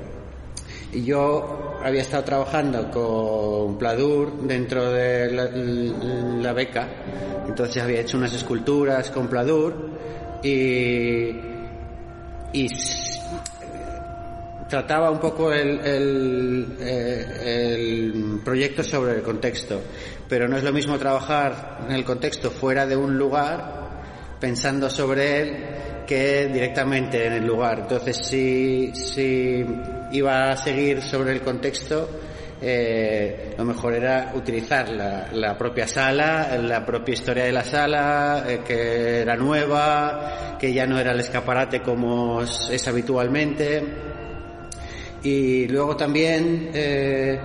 [0.93, 6.89] Yo había estado trabajando con Pladur dentro de la, la beca,
[7.47, 9.91] entonces había hecho unas esculturas con Pladur
[10.43, 11.31] y,
[12.53, 12.69] y
[14.69, 19.81] trataba un poco el, el, eh, el proyecto sobre el contexto,
[20.29, 23.87] pero no es lo mismo trabajar en el contexto fuera de un lugar
[24.41, 25.57] pensando sobre él
[26.07, 27.81] que directamente en el lugar.
[27.81, 29.65] Entonces, si, si
[30.13, 32.09] iba a seguir sobre el contexto,
[32.61, 38.61] eh, lo mejor era utilizar la, propia sala, la propia historia de la sala, eh,
[38.67, 43.83] que era nueva, que ya no era el escaparate como es, habitualmente.
[45.23, 47.39] Y luego también eh,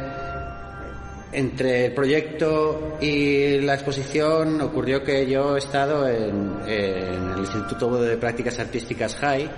[1.33, 8.01] entre el proyecto y la exposición ocurrió que yo he estado en, en el Instituto
[8.01, 9.49] de Prácticas Artísticas JAI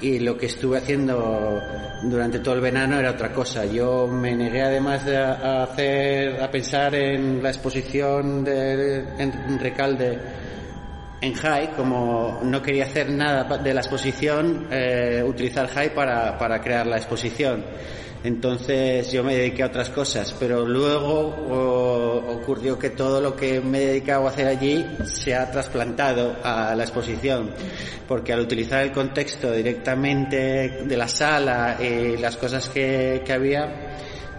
[0.00, 1.62] y lo que estuve haciendo
[2.02, 3.64] durante todo el verano era otra cosa.
[3.64, 9.04] Yo me negué además de a hacer, a pensar en la exposición de,
[9.60, 10.18] Recalde
[11.20, 16.60] en Jai, como no quería hacer nada de la exposición, eh, utilizar Jai para, para
[16.60, 17.64] crear la exposición.
[18.24, 23.82] Entonces yo me dediqué a otras cosas, pero luego ocurrió que todo lo que me
[23.82, 27.50] he dedicado a hacer allí se ha trasplantado a la exposición,
[28.08, 33.94] porque al utilizar el contexto directamente de la sala y las cosas que, que había,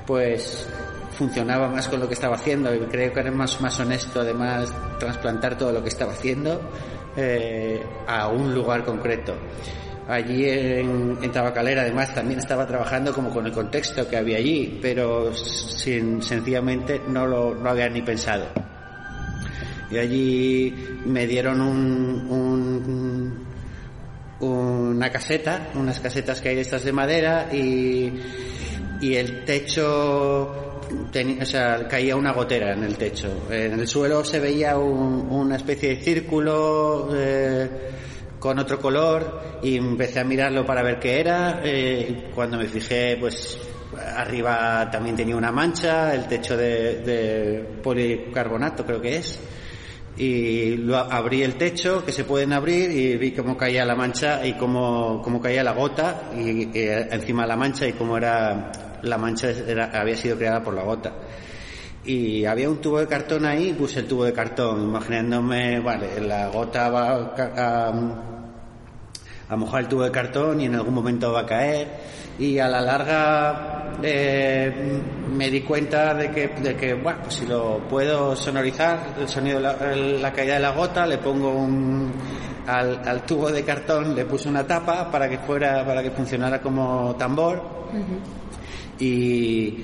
[0.07, 0.67] pues
[1.15, 4.73] funcionaba más con lo que estaba haciendo y creo que era más, más honesto además
[4.99, 6.59] trasplantar todo lo que estaba haciendo
[7.15, 9.35] eh, a un lugar concreto.
[10.07, 15.33] Allí en, Tabacalera además también estaba trabajando como con el contexto que había allí, pero
[15.33, 18.45] sin, sencillamente no lo no había ni pensado.
[19.89, 20.75] Y allí
[21.05, 23.45] me dieron un, un-
[24.39, 28.13] una caseta, unas casetas que hay de estas de madera y,
[29.01, 30.81] y el techo,
[31.11, 33.47] teni- o sea, caía una gotera en el techo.
[33.49, 37.69] En el suelo se veía un- una especie de círculo eh,
[38.39, 41.61] con otro color y empecé a mirarlo para ver qué era.
[41.63, 43.57] eh, cuando me fijé, pues
[44.17, 49.39] arriba también tenía una mancha, el techo de, de policarbonato creo que es
[50.17, 54.53] y abrí el techo que se pueden abrir y vi cómo caía la mancha y
[54.53, 58.71] cómo, cómo caía la gota y, y encima de la mancha y cómo era
[59.01, 61.13] la mancha era- había sido creada por la gota
[62.05, 66.47] y había un tubo de cartón ahí puse el tubo de cartón imaginándome vale la
[66.49, 67.93] gota va a, a-
[69.47, 71.87] a mojar el tubo de cartón y en algún momento va a caer.
[72.39, 74.99] Y a la larga eh,
[75.31, 79.57] me di cuenta de que, de que bueno, pues si lo puedo sonorizar el sonido
[79.57, 82.11] de la, la caída de la gota le pongo un
[82.65, 86.59] al, al tubo de cartón le puse una tapa para que fuera para que funcionara
[86.59, 87.61] como tambor.
[88.99, 89.77] Y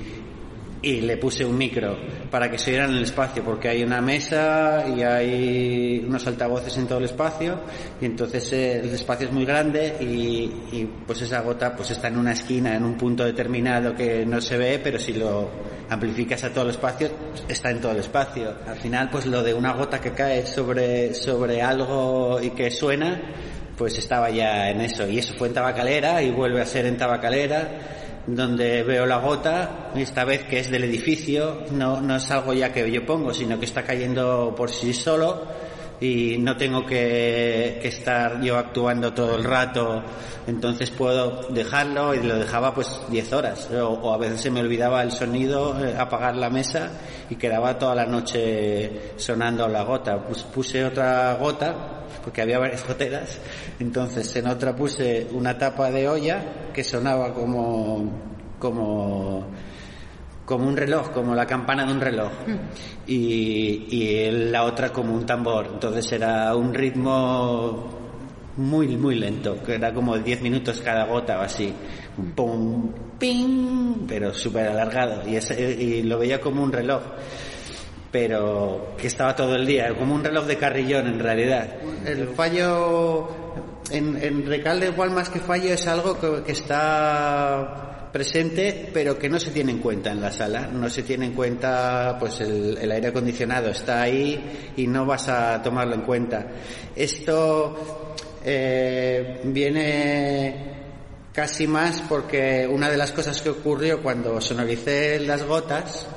[0.81, 1.95] y le puse un micro
[2.29, 6.75] para que se oyeran en el espacio, porque hay una mesa y hay unos altavoces
[6.77, 7.59] en todo el espacio,
[7.99, 12.07] y entonces eh, el espacio es muy grande y, y, pues esa gota pues está
[12.07, 15.49] en una esquina, en un punto determinado que no se ve, pero si lo
[15.89, 17.09] amplificas a todo el espacio,
[17.47, 18.55] está en todo el espacio.
[18.65, 23.21] Al final, pues lo de una gota que cae sobre, sobre algo y que suena,
[23.77, 25.07] pues estaba ya en eso.
[25.07, 29.91] Y eso fue en Tabacalera y vuelve a ser en Tabacalera donde veo la gota,
[29.95, 33.59] esta vez que es del edificio, no, no es algo ya que yo pongo, sino
[33.59, 35.45] que está cayendo por sí solo
[36.01, 40.01] y no tengo que, que, estar yo actuando todo el rato,
[40.47, 43.69] entonces puedo dejarlo y lo dejaba pues 10 horas.
[43.71, 46.89] O, a veces se me olvidaba el sonido, eh, apagar la mesa
[47.29, 50.17] y quedaba toda la noche sonando la gota.
[50.25, 53.37] Pues puse otra gota porque había varias goteras,
[53.79, 56.43] entonces en otra puse una tapa de olla
[56.73, 59.45] que sonaba como como
[60.51, 62.29] como un reloj, como la campana de un reloj.
[63.07, 65.69] Y, y la otra como un tambor.
[65.75, 67.87] Entonces era un ritmo
[68.57, 71.73] muy, muy lento, que era como 10 minutos cada gota o así.
[72.17, 75.25] Un pum, ping, pero súper alargado.
[75.25, 77.01] Y, ese, y lo veía como un reloj
[78.11, 81.77] pero que estaba todo el día, como un reloj de carrillón en realidad.
[82.05, 83.29] El fallo
[83.89, 89.29] en, en Recalde igual más que fallo es algo que, que está presente pero que
[89.29, 90.67] no se tiene en cuenta en la sala.
[90.67, 95.61] No se tiene en cuenta pues el, aire acondicionado está ahí y no vas a
[95.61, 96.47] tomarlo en cuenta.
[96.95, 100.71] Esto eh, viene
[101.33, 106.07] casi más porque una de las cosas que ocurrió cuando sonoricé las gotas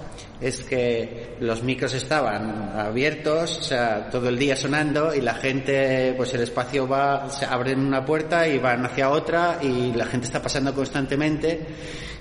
[0.41, 6.15] es que los micros estaban abiertos, o sea, todo el día sonando y la gente,
[6.17, 10.27] pues el espacio va, se abren una puerta y van hacia otra y la gente
[10.27, 11.61] está pasando constantemente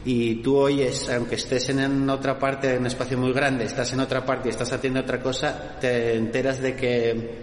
[0.06, 4.02] y tú oyes, aunque estés en otra parte de un espacio muy grande, estás en
[4.02, 7.40] otra parte y estás haciendo otra cosa, te enteras de que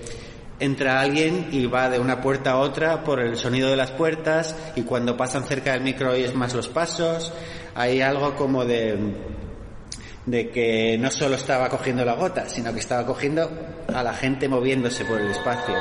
[0.58, 4.54] entra alguien y va de una puerta a otra por el sonido de las puertas
[4.76, 7.32] y cuando pasan cerca del micro oyes más los pasos,
[7.74, 8.98] hay algo como de
[10.26, 13.50] de que no solo estaba cogiendo la gota, sino que estaba cogiendo
[13.92, 15.74] a la gente moviéndose por el espacio.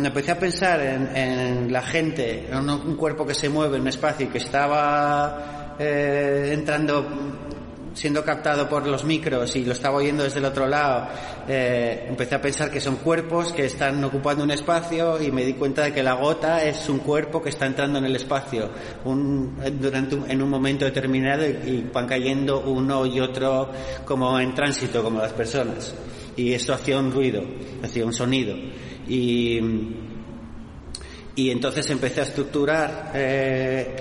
[0.00, 3.82] Cuando empecé a pensar en, en la gente, en un, cuerpo que se mueve en
[3.82, 7.06] un espacio y que estaba eh, entrando,
[7.92, 11.08] siendo captado por los micros y lo estaba oyendo desde el otro lado,
[11.46, 15.52] eh, empecé a pensar que son cuerpos que están ocupando un espacio y me di
[15.52, 18.70] cuenta de que la gota es un cuerpo que está entrando en el espacio
[19.04, 23.70] un, durante un, en un momento determinado y, y van cayendo uno y otro
[24.06, 25.94] como en tránsito, como las personas.
[26.36, 27.42] Y eso hacía un ruido,
[27.82, 28.56] hacía un sonido
[29.10, 29.60] y,
[31.34, 33.96] y entonces empecé a estructurar eh,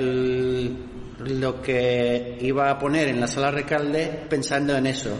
[1.20, 5.18] lo que iba a poner en la sala Recalde pensando en eso,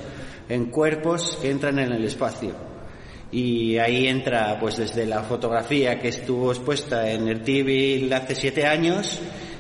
[0.48, 2.54] en cuerpos que entran en el espacio.
[3.32, 8.66] Y ahí entra, pues desde la fotografía que estuvo expuesta en el TV hace siete
[8.66, 9.20] años,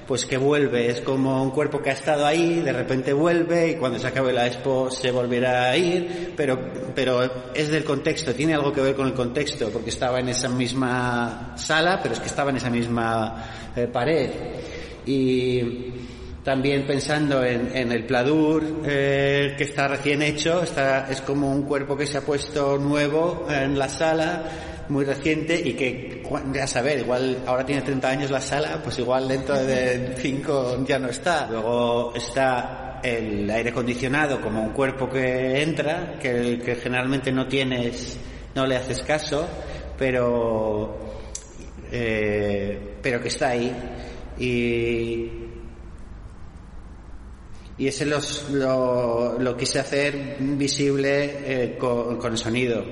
[0.10, 3.76] pues que vuelve, es como un cuerpo que ha estado ahí, de repente vuelve y
[3.76, 6.60] cuando se acabe la expo se volverá a ir, pero,
[6.95, 10.49] pero es del contexto, tiene algo que ver con el contexto, porque estaba en esa
[10.49, 14.32] misma sala, pero es que estaba en esa misma eh, pared.
[15.05, 15.93] Y
[16.43, 21.95] también pensando en, el pladur eh, que está recién hecho, está, es como un cuerpo
[21.95, 24.43] que se ha puesto nuevo en la sala,
[24.89, 26.18] muy reciente y que
[26.53, 30.99] ya saber, igual ahora tiene 30 años la sala, pues igual dentro de 5 ya
[30.99, 31.47] no está.
[31.49, 38.17] Luego está el aire acondicionado como un cuerpo que entra, que, que generalmente no tienes,
[38.55, 39.47] no le haces caso,
[39.97, 40.97] pero,
[41.91, 43.73] eh, pero que está ahí.
[44.38, 45.32] Y,
[47.77, 52.84] y ese los, lo, lo quise hacer visible eh, con, con sonido.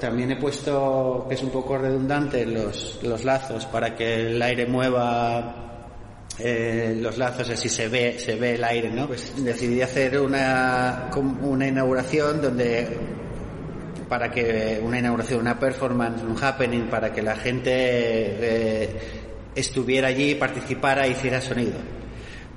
[0.00, 4.66] También he puesto, que es un poco redundante, los, los lazos para que el aire
[4.66, 5.70] mueva
[6.38, 9.06] eh, los lazos, así se ve, se ve el aire, ¿no?
[9.06, 11.10] Pues decidí hacer una,
[11.42, 12.98] una inauguración donde
[14.08, 19.00] para que una inauguración, una performance, un happening, para que la gente eh,
[19.54, 21.99] estuviera allí, participara e hiciera sonido.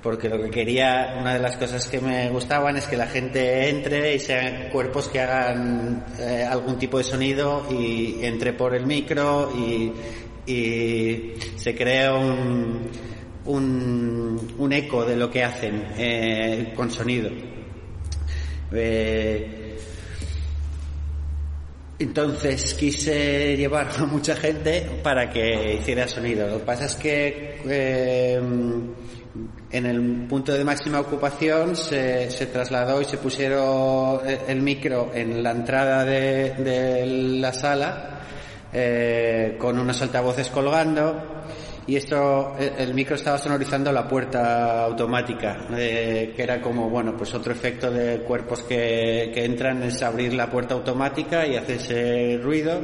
[0.03, 3.69] Porque lo que quería, una de las cosas que me gustaban es que la gente
[3.69, 8.85] entre y sean cuerpos que hagan eh, algún tipo de sonido y entre por el
[8.85, 9.93] micro y,
[11.55, 12.89] se crea un,
[13.45, 17.29] un, eco de lo que hacen eh, con sonido.
[18.73, 19.77] Eh,
[21.97, 26.45] entonces quise llevar a mucha gente para que hiciera sonido.
[26.49, 27.61] Lo que pasa es que
[29.71, 35.41] en el punto de máxima ocupación se, se trasladó y se pusieron el, micro en
[35.41, 37.05] la entrada de, de
[37.39, 38.21] la sala
[38.71, 41.43] eh, con unos altavoces colgando
[41.87, 47.17] y esto el, el micro estaba sonorizando la puerta automática eh, que era como bueno
[47.17, 51.75] pues otro efecto de cuerpos que, que entran es abrir la puerta automática y hace
[51.75, 52.79] ese ruido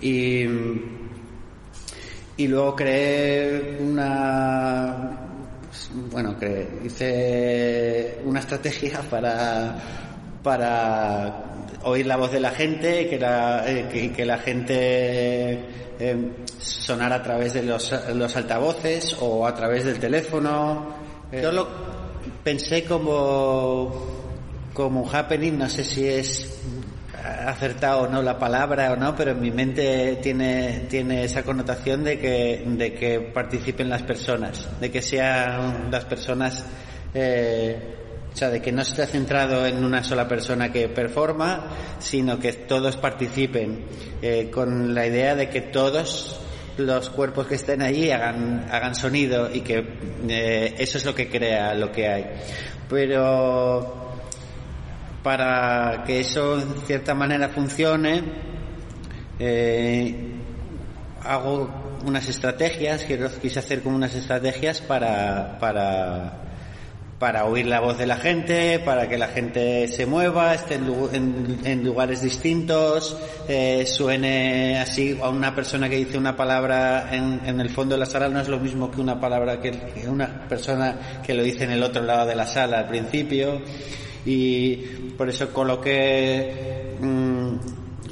[0.00, 0.46] y
[2.38, 5.25] y luego creé una
[6.10, 9.76] bueno creé, hice una estrategia para
[10.42, 11.42] para
[11.82, 15.64] oír la voz de la gente que la, eh, que, que la gente
[15.98, 20.94] eh, sonara a través de los, los altavoces o a través del teléfono.
[21.32, 21.68] Eh, yo lo
[22.44, 23.92] pensé como,
[24.72, 26.60] como un happening, no sé si es
[27.46, 32.04] acertado o no la palabra o no, pero en mi mente tiene, tiene esa connotación
[32.04, 36.64] de que, de que participen las personas, de que sean las personas
[37.14, 37.96] eh,
[38.36, 42.52] o sea, de que no esté centrado en una sola persona que performa, sino que
[42.52, 43.86] todos participen,
[44.20, 46.38] eh, con la idea de que todos
[46.76, 49.82] los cuerpos que estén allí hagan, hagan sonido y que
[50.28, 52.26] eh, eso es lo que crea lo que hay.
[52.90, 54.15] Pero
[55.26, 58.22] para que eso en cierta manera funcione,
[59.40, 60.14] eh,
[61.20, 61.68] hago
[62.06, 63.04] unas estrategias,
[63.42, 66.44] quise hacer como unas estrategias para, para,
[67.18, 71.82] para oír la voz de la gente, para que la gente se mueva, esté en,
[71.82, 73.16] lugares distintos,
[73.48, 77.98] eh, suene así a una persona que dice una palabra en, en, el fondo de
[77.98, 79.72] la sala no es lo mismo que una palabra que
[80.06, 83.60] una persona que lo dice en el otro lado de la sala al principio
[84.26, 84.76] y
[85.16, 87.56] por eso coloqué mmm,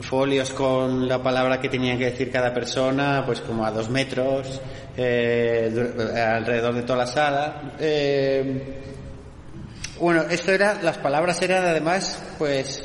[0.00, 4.60] folios con la palabra que tenía que decir cada persona, pues como a dos metros,
[4.96, 5.72] eh,
[6.16, 7.74] alrededor de toda la sala.
[7.80, 8.80] Eh,
[9.98, 12.82] bueno, esto era, las palabras eran además, pues,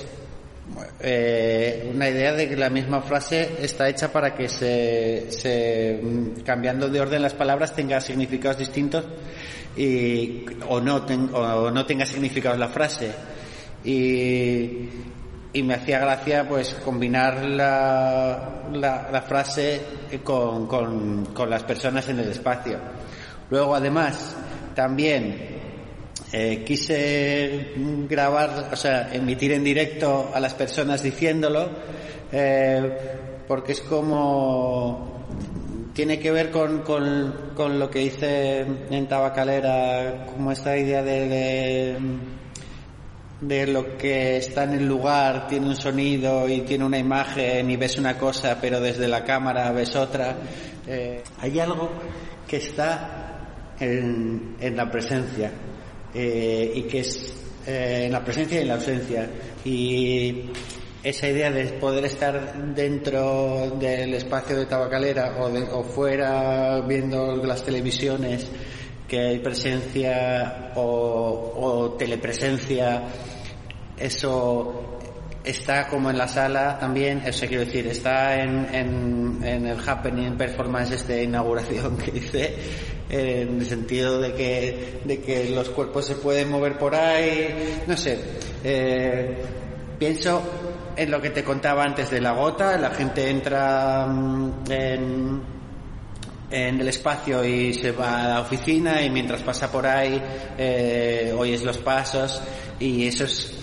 [1.01, 6.01] eh, una idea de que la misma frase está hecha para que se, se,
[6.45, 9.05] cambiando de orden las palabras tenga significados distintos
[9.75, 13.11] y, o, no ten, o no tenga significados la frase.
[13.83, 14.89] Y,
[15.51, 19.81] y me hacía gracia pues combinar la, la, la frase
[20.23, 22.77] con, con, con, las personas en el espacio.
[23.49, 24.35] Luego además
[24.75, 25.59] también
[26.31, 27.73] eh, quise
[28.07, 31.69] grabar, o sea, emitir en directo a las personas diciéndolo,
[32.31, 32.97] eh,
[33.47, 35.18] porque es como
[35.93, 38.59] tiene que ver con, con, con, lo que hice
[38.89, 41.97] en Tabacalera, como esta idea de,
[43.41, 47.77] de lo que está en el lugar, tiene un sonido y tiene una imagen y
[47.77, 50.37] ves una cosa, pero desde la cámara ves otra.
[50.87, 51.89] Eh, hay algo
[52.47, 55.51] que está en, en la presencia
[56.13, 57.33] eh, y que es
[57.67, 59.29] eh, en la presencia y en la ausencia.
[59.63, 60.45] Y
[61.03, 67.37] esa idea de poder estar dentro del espacio de tabacalera o, de, o fuera viendo
[67.37, 68.47] las televisiones
[69.09, 73.01] que hay presencia o, telepresencia,
[73.97, 74.99] eso
[75.43, 81.07] está como en la sala también, eso quiero decir, está en, en, el happening performance
[81.07, 82.55] de inauguración que hice,
[83.09, 87.97] en el sentido de que, de que los cuerpos se pueden mover por ahí, no
[87.97, 88.19] sé,
[88.63, 89.37] eh,
[89.97, 90.43] pienso
[90.99, 95.41] en lo que te contaba antes de la gota, la gente entra mm, en,
[96.51, 100.21] el espacio y se va a la oficina y mientras pasa por ahí
[100.57, 102.41] eh, oyes los pasos
[102.79, 103.53] y eso es,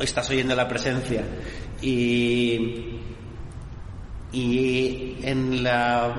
[0.00, 1.24] estás oyendo la presencia.
[1.82, 3.00] Y,
[4.30, 6.14] y en la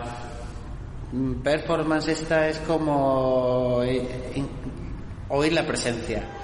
[1.42, 4.44] performance esta es como eh,
[5.30, 6.39] oír la presencia.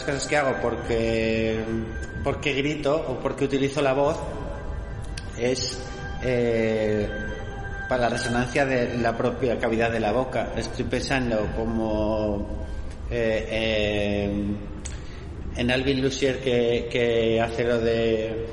[0.00, 1.58] Las cosas que hago porque,
[2.24, 4.16] porque grito o porque utilizo la voz
[5.38, 5.78] es
[6.22, 7.06] eh,
[7.88, 10.52] para la resonancia de la propia cavidad de la boca.
[10.56, 12.66] Estoy pensando como
[13.10, 14.24] eh,
[15.56, 18.46] en- Alvin Lucier que, que hace lo de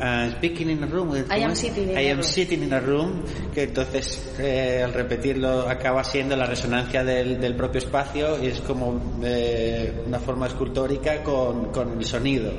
[0.00, 1.12] Uh, speaking in a room.
[1.14, 2.22] I ¿cómo am sitting in I a am room.
[2.24, 3.22] sitting in a room,
[3.52, 8.60] que entonces eh, al repetirlo acaba siendo la resonancia del, del propio espacio y es
[8.62, 12.50] como eh, una forma escultórica con, con el sonido.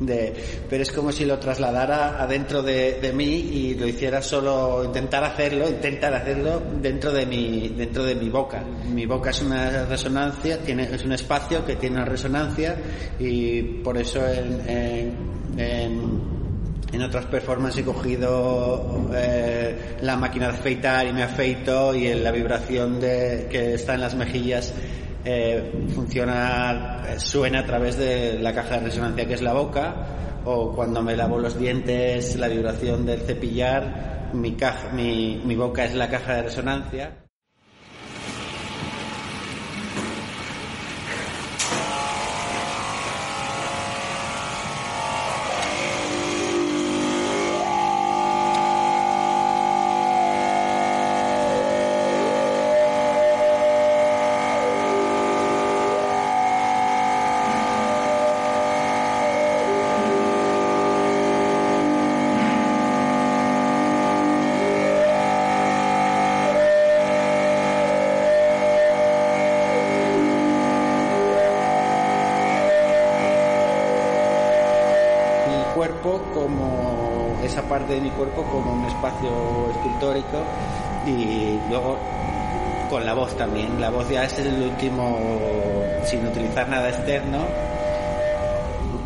[0.00, 0.32] De,
[0.70, 5.22] pero es como si lo trasladara adentro de, de mí y lo hiciera solo, intentar
[5.22, 8.64] hacerlo, intentar hacerlo dentro de mi, dentro de mi boca.
[8.90, 12.74] Mi boca es una resonancia, tiene, es un espacio que tiene una resonancia
[13.18, 16.29] y por eso en, en- en
[16.92, 22.32] en otras performances he cogido eh, la máquina de afeitar y me afeito y la
[22.32, 24.74] vibración de, que está en las mejillas
[25.24, 29.94] eh, funciona, eh, suena a través de la caja de resonancia que es la boca
[30.44, 35.84] o cuando me lavo los dientes la vibración del cepillar mi, caja, mi, mi boca
[35.84, 37.19] es la caja de resonancia.
[75.74, 80.42] Cuerpo como esa parte de mi cuerpo como un espacio escultórico
[81.06, 81.96] y luego
[82.90, 83.80] con la voz también.
[83.80, 85.18] La voz ya es el último,
[86.04, 87.46] sin utilizar nada externo,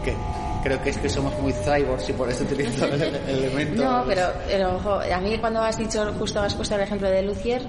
[0.03, 0.15] que
[0.62, 3.85] creo que es que somos muy cyborgs y por eso utilizo el elemento.
[3.85, 7.23] No, pero, pero ojo, a mí cuando has dicho, justo has puesto el ejemplo de
[7.23, 7.62] Lucier,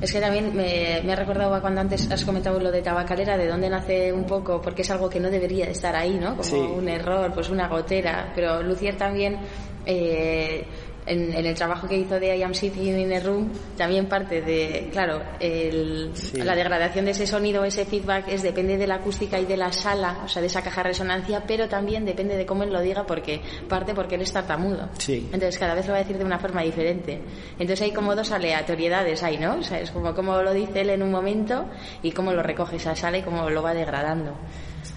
[0.00, 3.46] es que también me, me ha recordado cuando antes has comentado lo de tabacalera, de
[3.48, 6.30] dónde nace un poco, porque es algo que no debería de estar ahí, ¿no?
[6.32, 6.56] Como Sí.
[6.56, 8.32] un error, pues una gotera.
[8.34, 9.38] Pero Lucier también,
[9.86, 10.66] eh,
[11.06, 14.40] en, en el trabajo que hizo de I Am Sitting in a Room, también parte
[14.42, 16.38] de, claro, el- Sí.
[16.38, 19.70] la degradación de ese sonido, ese feedback, es depende de la acústica y de la
[19.72, 22.80] sala, o sea, de esa caja de resonancia, pero también depende de cómo él lo
[22.80, 24.88] diga, porque parte porque él es tartamudo.
[24.98, 25.28] Sí.
[25.32, 27.20] Entonces cada vez lo va a decir de una forma diferente.
[27.58, 29.56] Entonces hay como dos aleatoriedades ahí, ¿no?
[29.56, 31.66] O sea, es como cómo lo dice él en un momento
[32.02, 34.34] y cómo lo recoge esa sala y cómo lo va degradando.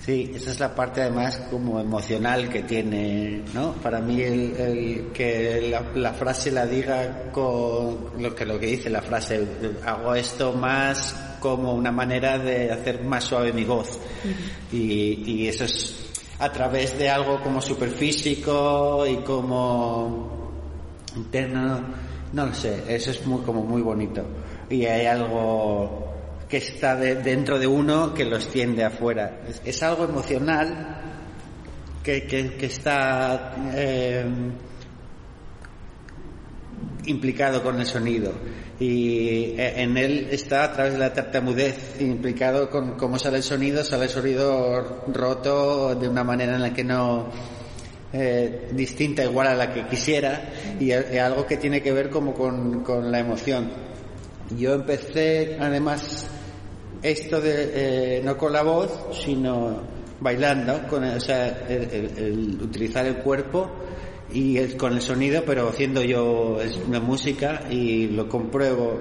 [0.07, 3.73] Sí, esa es la parte además como emocional que tiene, ¿no?
[3.73, 8.67] Para mí el, el que la, la frase la diga con lo que lo que
[8.67, 9.45] dice la frase,
[9.85, 13.99] hago esto más como una manera de hacer más suave mi voz
[14.71, 20.53] y, y eso es a través de algo como superfísico y como
[21.17, 21.81] interno,
[22.31, 24.23] no lo sé, eso es muy como muy bonito.
[24.69, 26.16] Y hay algo
[26.49, 29.41] que está de- dentro de uno que lo extiende afuera.
[29.47, 31.01] Es, es algo emocional
[32.03, 34.25] que, que- que está eh,
[37.05, 38.31] implicado con el sonido
[38.79, 43.43] y eh, en él está a través de la tartamudez implicado con cómo sale el
[43.43, 47.27] sonido, sale el sonido roto de una manera en la que no
[48.13, 52.33] eh, distinta igual a la que quisiera y es algo que tiene que ver como
[52.33, 53.69] con, con la emoción.
[54.57, 56.27] Yo empecé además
[57.01, 59.81] esto de eh, no con la voz sino
[60.19, 63.69] bailando, con o sea, el, utilizar el cuerpo
[64.33, 68.99] y el- con el sonido, pero haciendo yo una música y lo compruebo.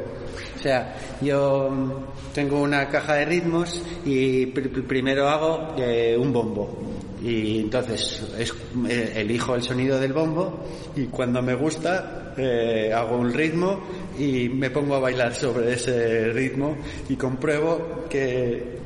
[0.57, 6.79] O sea, yo tengo una caja de ritmos y pr- primero hago eh, un bombo
[7.23, 8.55] y entonces es-
[8.89, 10.61] eh, elijo el sonido del bombo
[10.95, 13.81] y cuando me gusta eh, hago un ritmo
[14.19, 16.77] y me pongo a bailar sobre ese ritmo
[17.09, 18.77] y compruebo que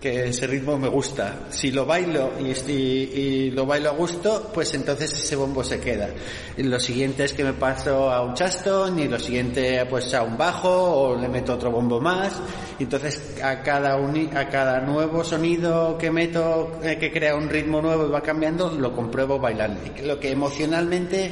[0.00, 1.46] que ese ritmo me gusta.
[1.50, 6.10] Si lo bailo y, lo bailo a gusto, pues entonces ese bombo se queda.
[6.58, 10.36] Lo siguiente es que me paso a un chaston y lo siguiente pues a un
[10.36, 12.40] bajo o le meto otro bombo más.
[12.78, 17.48] Y entonces a cada uni- a cada nuevo sonido que meto eh, que crea un
[17.48, 19.80] ritmo nuevo y va cambiando, lo compruebo bailando.
[20.04, 21.30] Lo que emocionalmente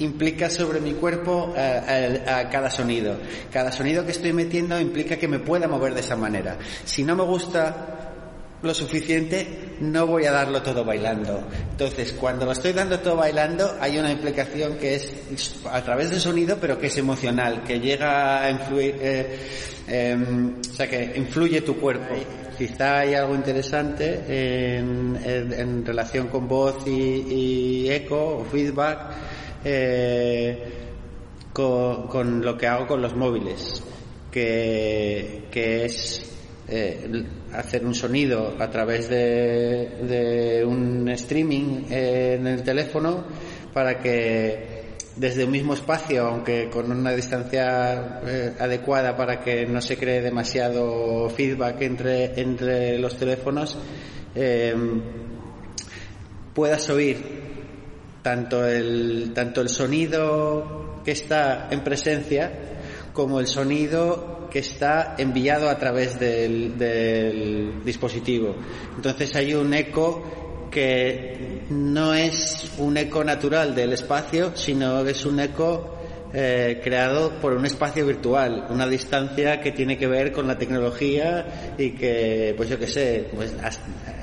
[0.00, 3.16] implica sobre mi cuerpo eh, a, a cada sonido.
[3.52, 6.58] Cada sonido que estoy metiendo implica que me pueda mover de esa manera.
[6.84, 7.96] Si no me gusta
[8.62, 11.42] lo suficiente, no voy a darlo todo bailando.
[11.70, 16.20] Entonces, cuando lo estoy dando todo bailando, hay una implicación que es a través del
[16.20, 19.38] sonido, pero que es emocional, que llega a influir, eh,
[19.88, 22.14] em, o sea, que influye tu cuerpo.
[22.58, 28.98] Quizá hay algo interesante en, en- en relación con voz y, y eco o feedback
[29.64, 30.58] eh,
[31.52, 33.82] con, con lo que hago con los móviles,
[34.30, 36.22] que, que es
[36.68, 43.24] eh, hacer un sonido a través de, un streaming en el teléfono
[43.72, 44.80] para que
[45.16, 50.22] desde un mismo espacio, aunque con una distancia eh, adecuada para que no se cree
[50.22, 53.76] demasiado feedback entre, entre los teléfonos,
[56.54, 57.39] puedas oír
[58.22, 62.52] tanto el, tanto el sonido que está en presencia
[63.12, 68.54] como el sonido que está enviado a través del, del dispositivo.
[68.96, 75.24] Entonces hay un eco que no es un eco natural del espacio, sino que es
[75.24, 75.96] un eco
[76.32, 81.74] eh, creado por un espacio virtual, una distancia que tiene que ver con la tecnología
[81.76, 84.19] y que, pues yo qué sé, pues hasta-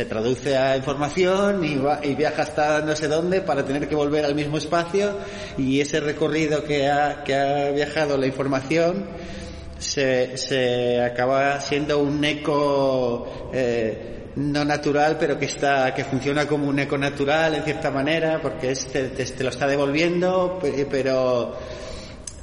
[0.00, 3.94] se traduce a información y, va- y viaja hasta no sé dónde para tener que
[3.94, 5.18] volver al mismo espacio.
[5.58, 9.04] Y ese recorrido que ha, que ha viajado la información
[9.78, 16.66] se, se acaba siendo un eco eh, no natural pero que está que funciona como
[16.68, 20.86] un eco natural en cierta manera porque es- te, te- te lo está devolviendo pe-
[20.90, 21.56] pero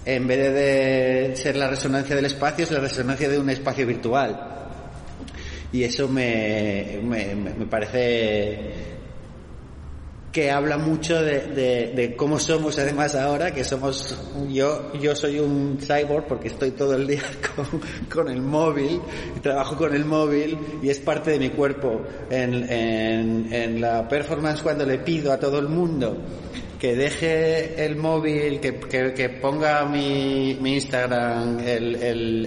[0.06, 4.67] en vez de ser la resonancia del espacio es la resonancia de un espacio virtual
[5.72, 8.96] y eso me, me, me- parece
[10.32, 14.16] que habla mucho de, de- de cómo somos además ahora, que somos,
[14.50, 17.24] yo, yo soy un cyborg porque estoy todo el día
[17.56, 17.66] con,
[18.14, 19.02] con el móvil,
[19.42, 22.02] trabajo con el móvil y es parte de mi cuerpo.
[22.30, 26.18] En, en, en la performance cuando le pido a todo el mundo
[26.80, 28.80] que deje el móvil, que,
[29.14, 31.96] que, ponga mi, mi Instagram, el,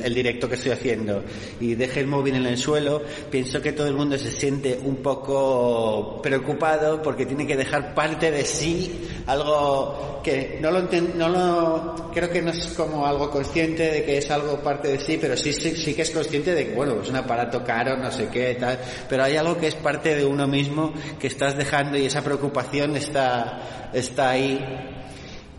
[0.05, 1.25] el, directo que estoy haciendo,
[1.61, 4.97] y deje el móvil en el suelo, pienso que todo el mundo se siente un
[4.97, 10.83] poco preocupado porque tiene que dejar parte de sí, algo que no lo,
[11.17, 14.99] no lo creo que no es como algo consciente de que es algo parte de
[14.99, 17.97] sí, pero sí, sí, sí que es consciente de que, bueno, es un aparato caro,
[17.97, 18.79] no sé qué, tal,
[19.09, 22.97] pero hay algo que es parte de uno mismo que estás dejando y esa preocupación
[22.97, 24.59] está, está ahí.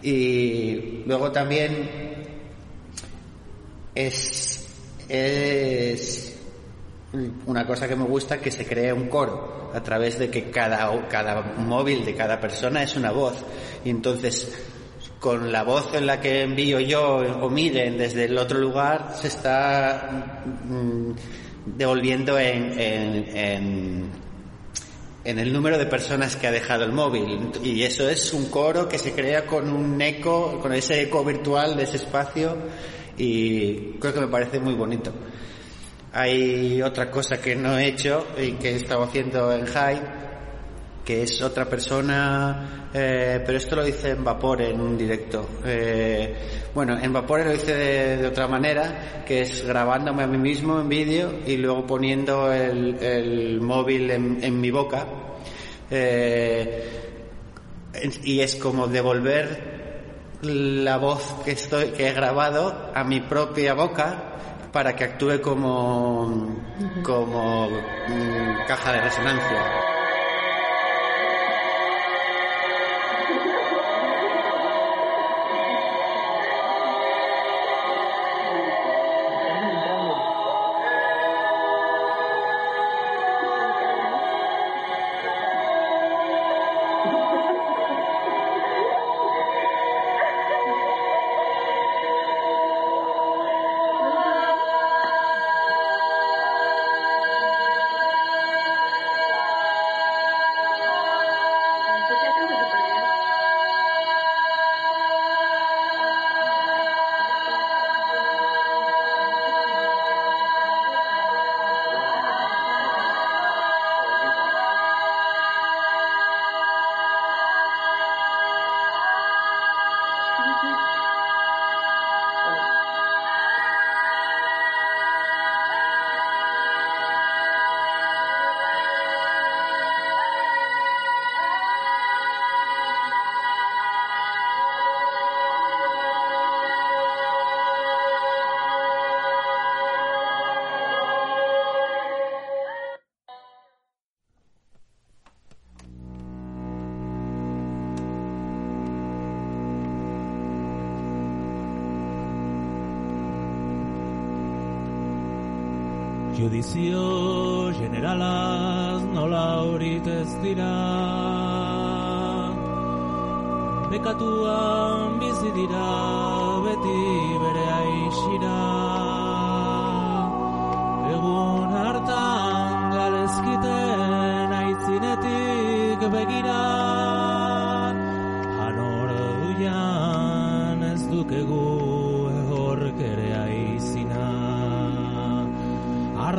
[0.01, 1.89] Y luego también
[3.93, 4.67] es,
[5.07, 6.39] es
[7.45, 11.07] una cosa que me gusta que se cree un coro a través de que cada,
[11.07, 13.43] cada móvil de cada persona es una voz.
[13.85, 14.51] Y entonces,
[15.19, 19.27] con la voz en la que envío yo o miren desde el otro lugar, se
[19.27, 21.11] está mm,
[21.77, 24.09] devolviendo en, en, en
[25.23, 27.51] en el número de personas que ha dejado el móvil.
[27.63, 31.75] Y eso es un coro que se crea con un eco, con ese eco virtual
[31.75, 32.57] de ese espacio
[33.17, 35.11] y creo que me parece muy bonito.
[36.13, 40.01] Hay otra cosa que no he hecho y que he estado haciendo en High,
[41.11, 45.45] que es otra persona, eh, pero esto lo hice en Vapor en un directo.
[45.65, 50.79] Eh, bueno, en Vapor lo hice de, otra manera, que es grabándome a mí mismo
[50.79, 55.05] en vídeo y luego poniendo el, móvil en, en mi boca.
[55.89, 56.89] Eh,
[58.23, 64.69] y es como devolver la voz que estoy que he grabado a mi propia boca
[64.71, 66.55] para que actúe como
[67.03, 70.00] como mm, caja de resonancia.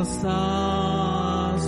[0.03, 1.67] us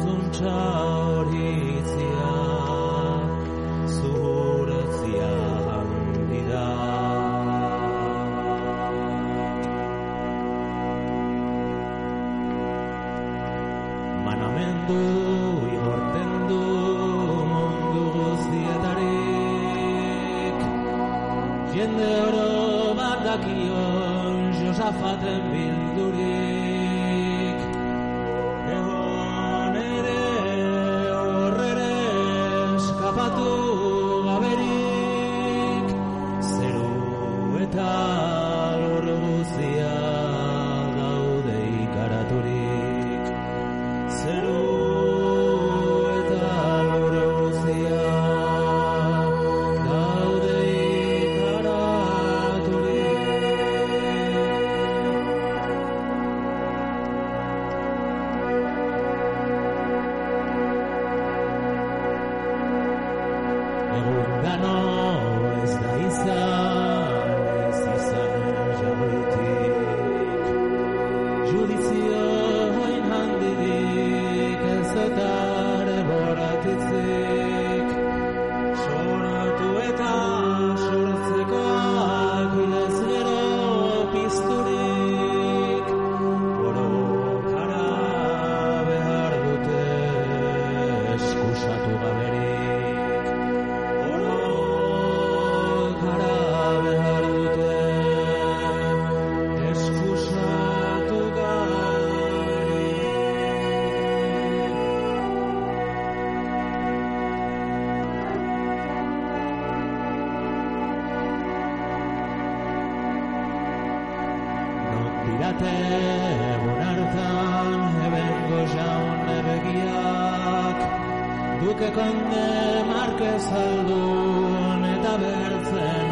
[124.06, 126.05] aldun eta bertzen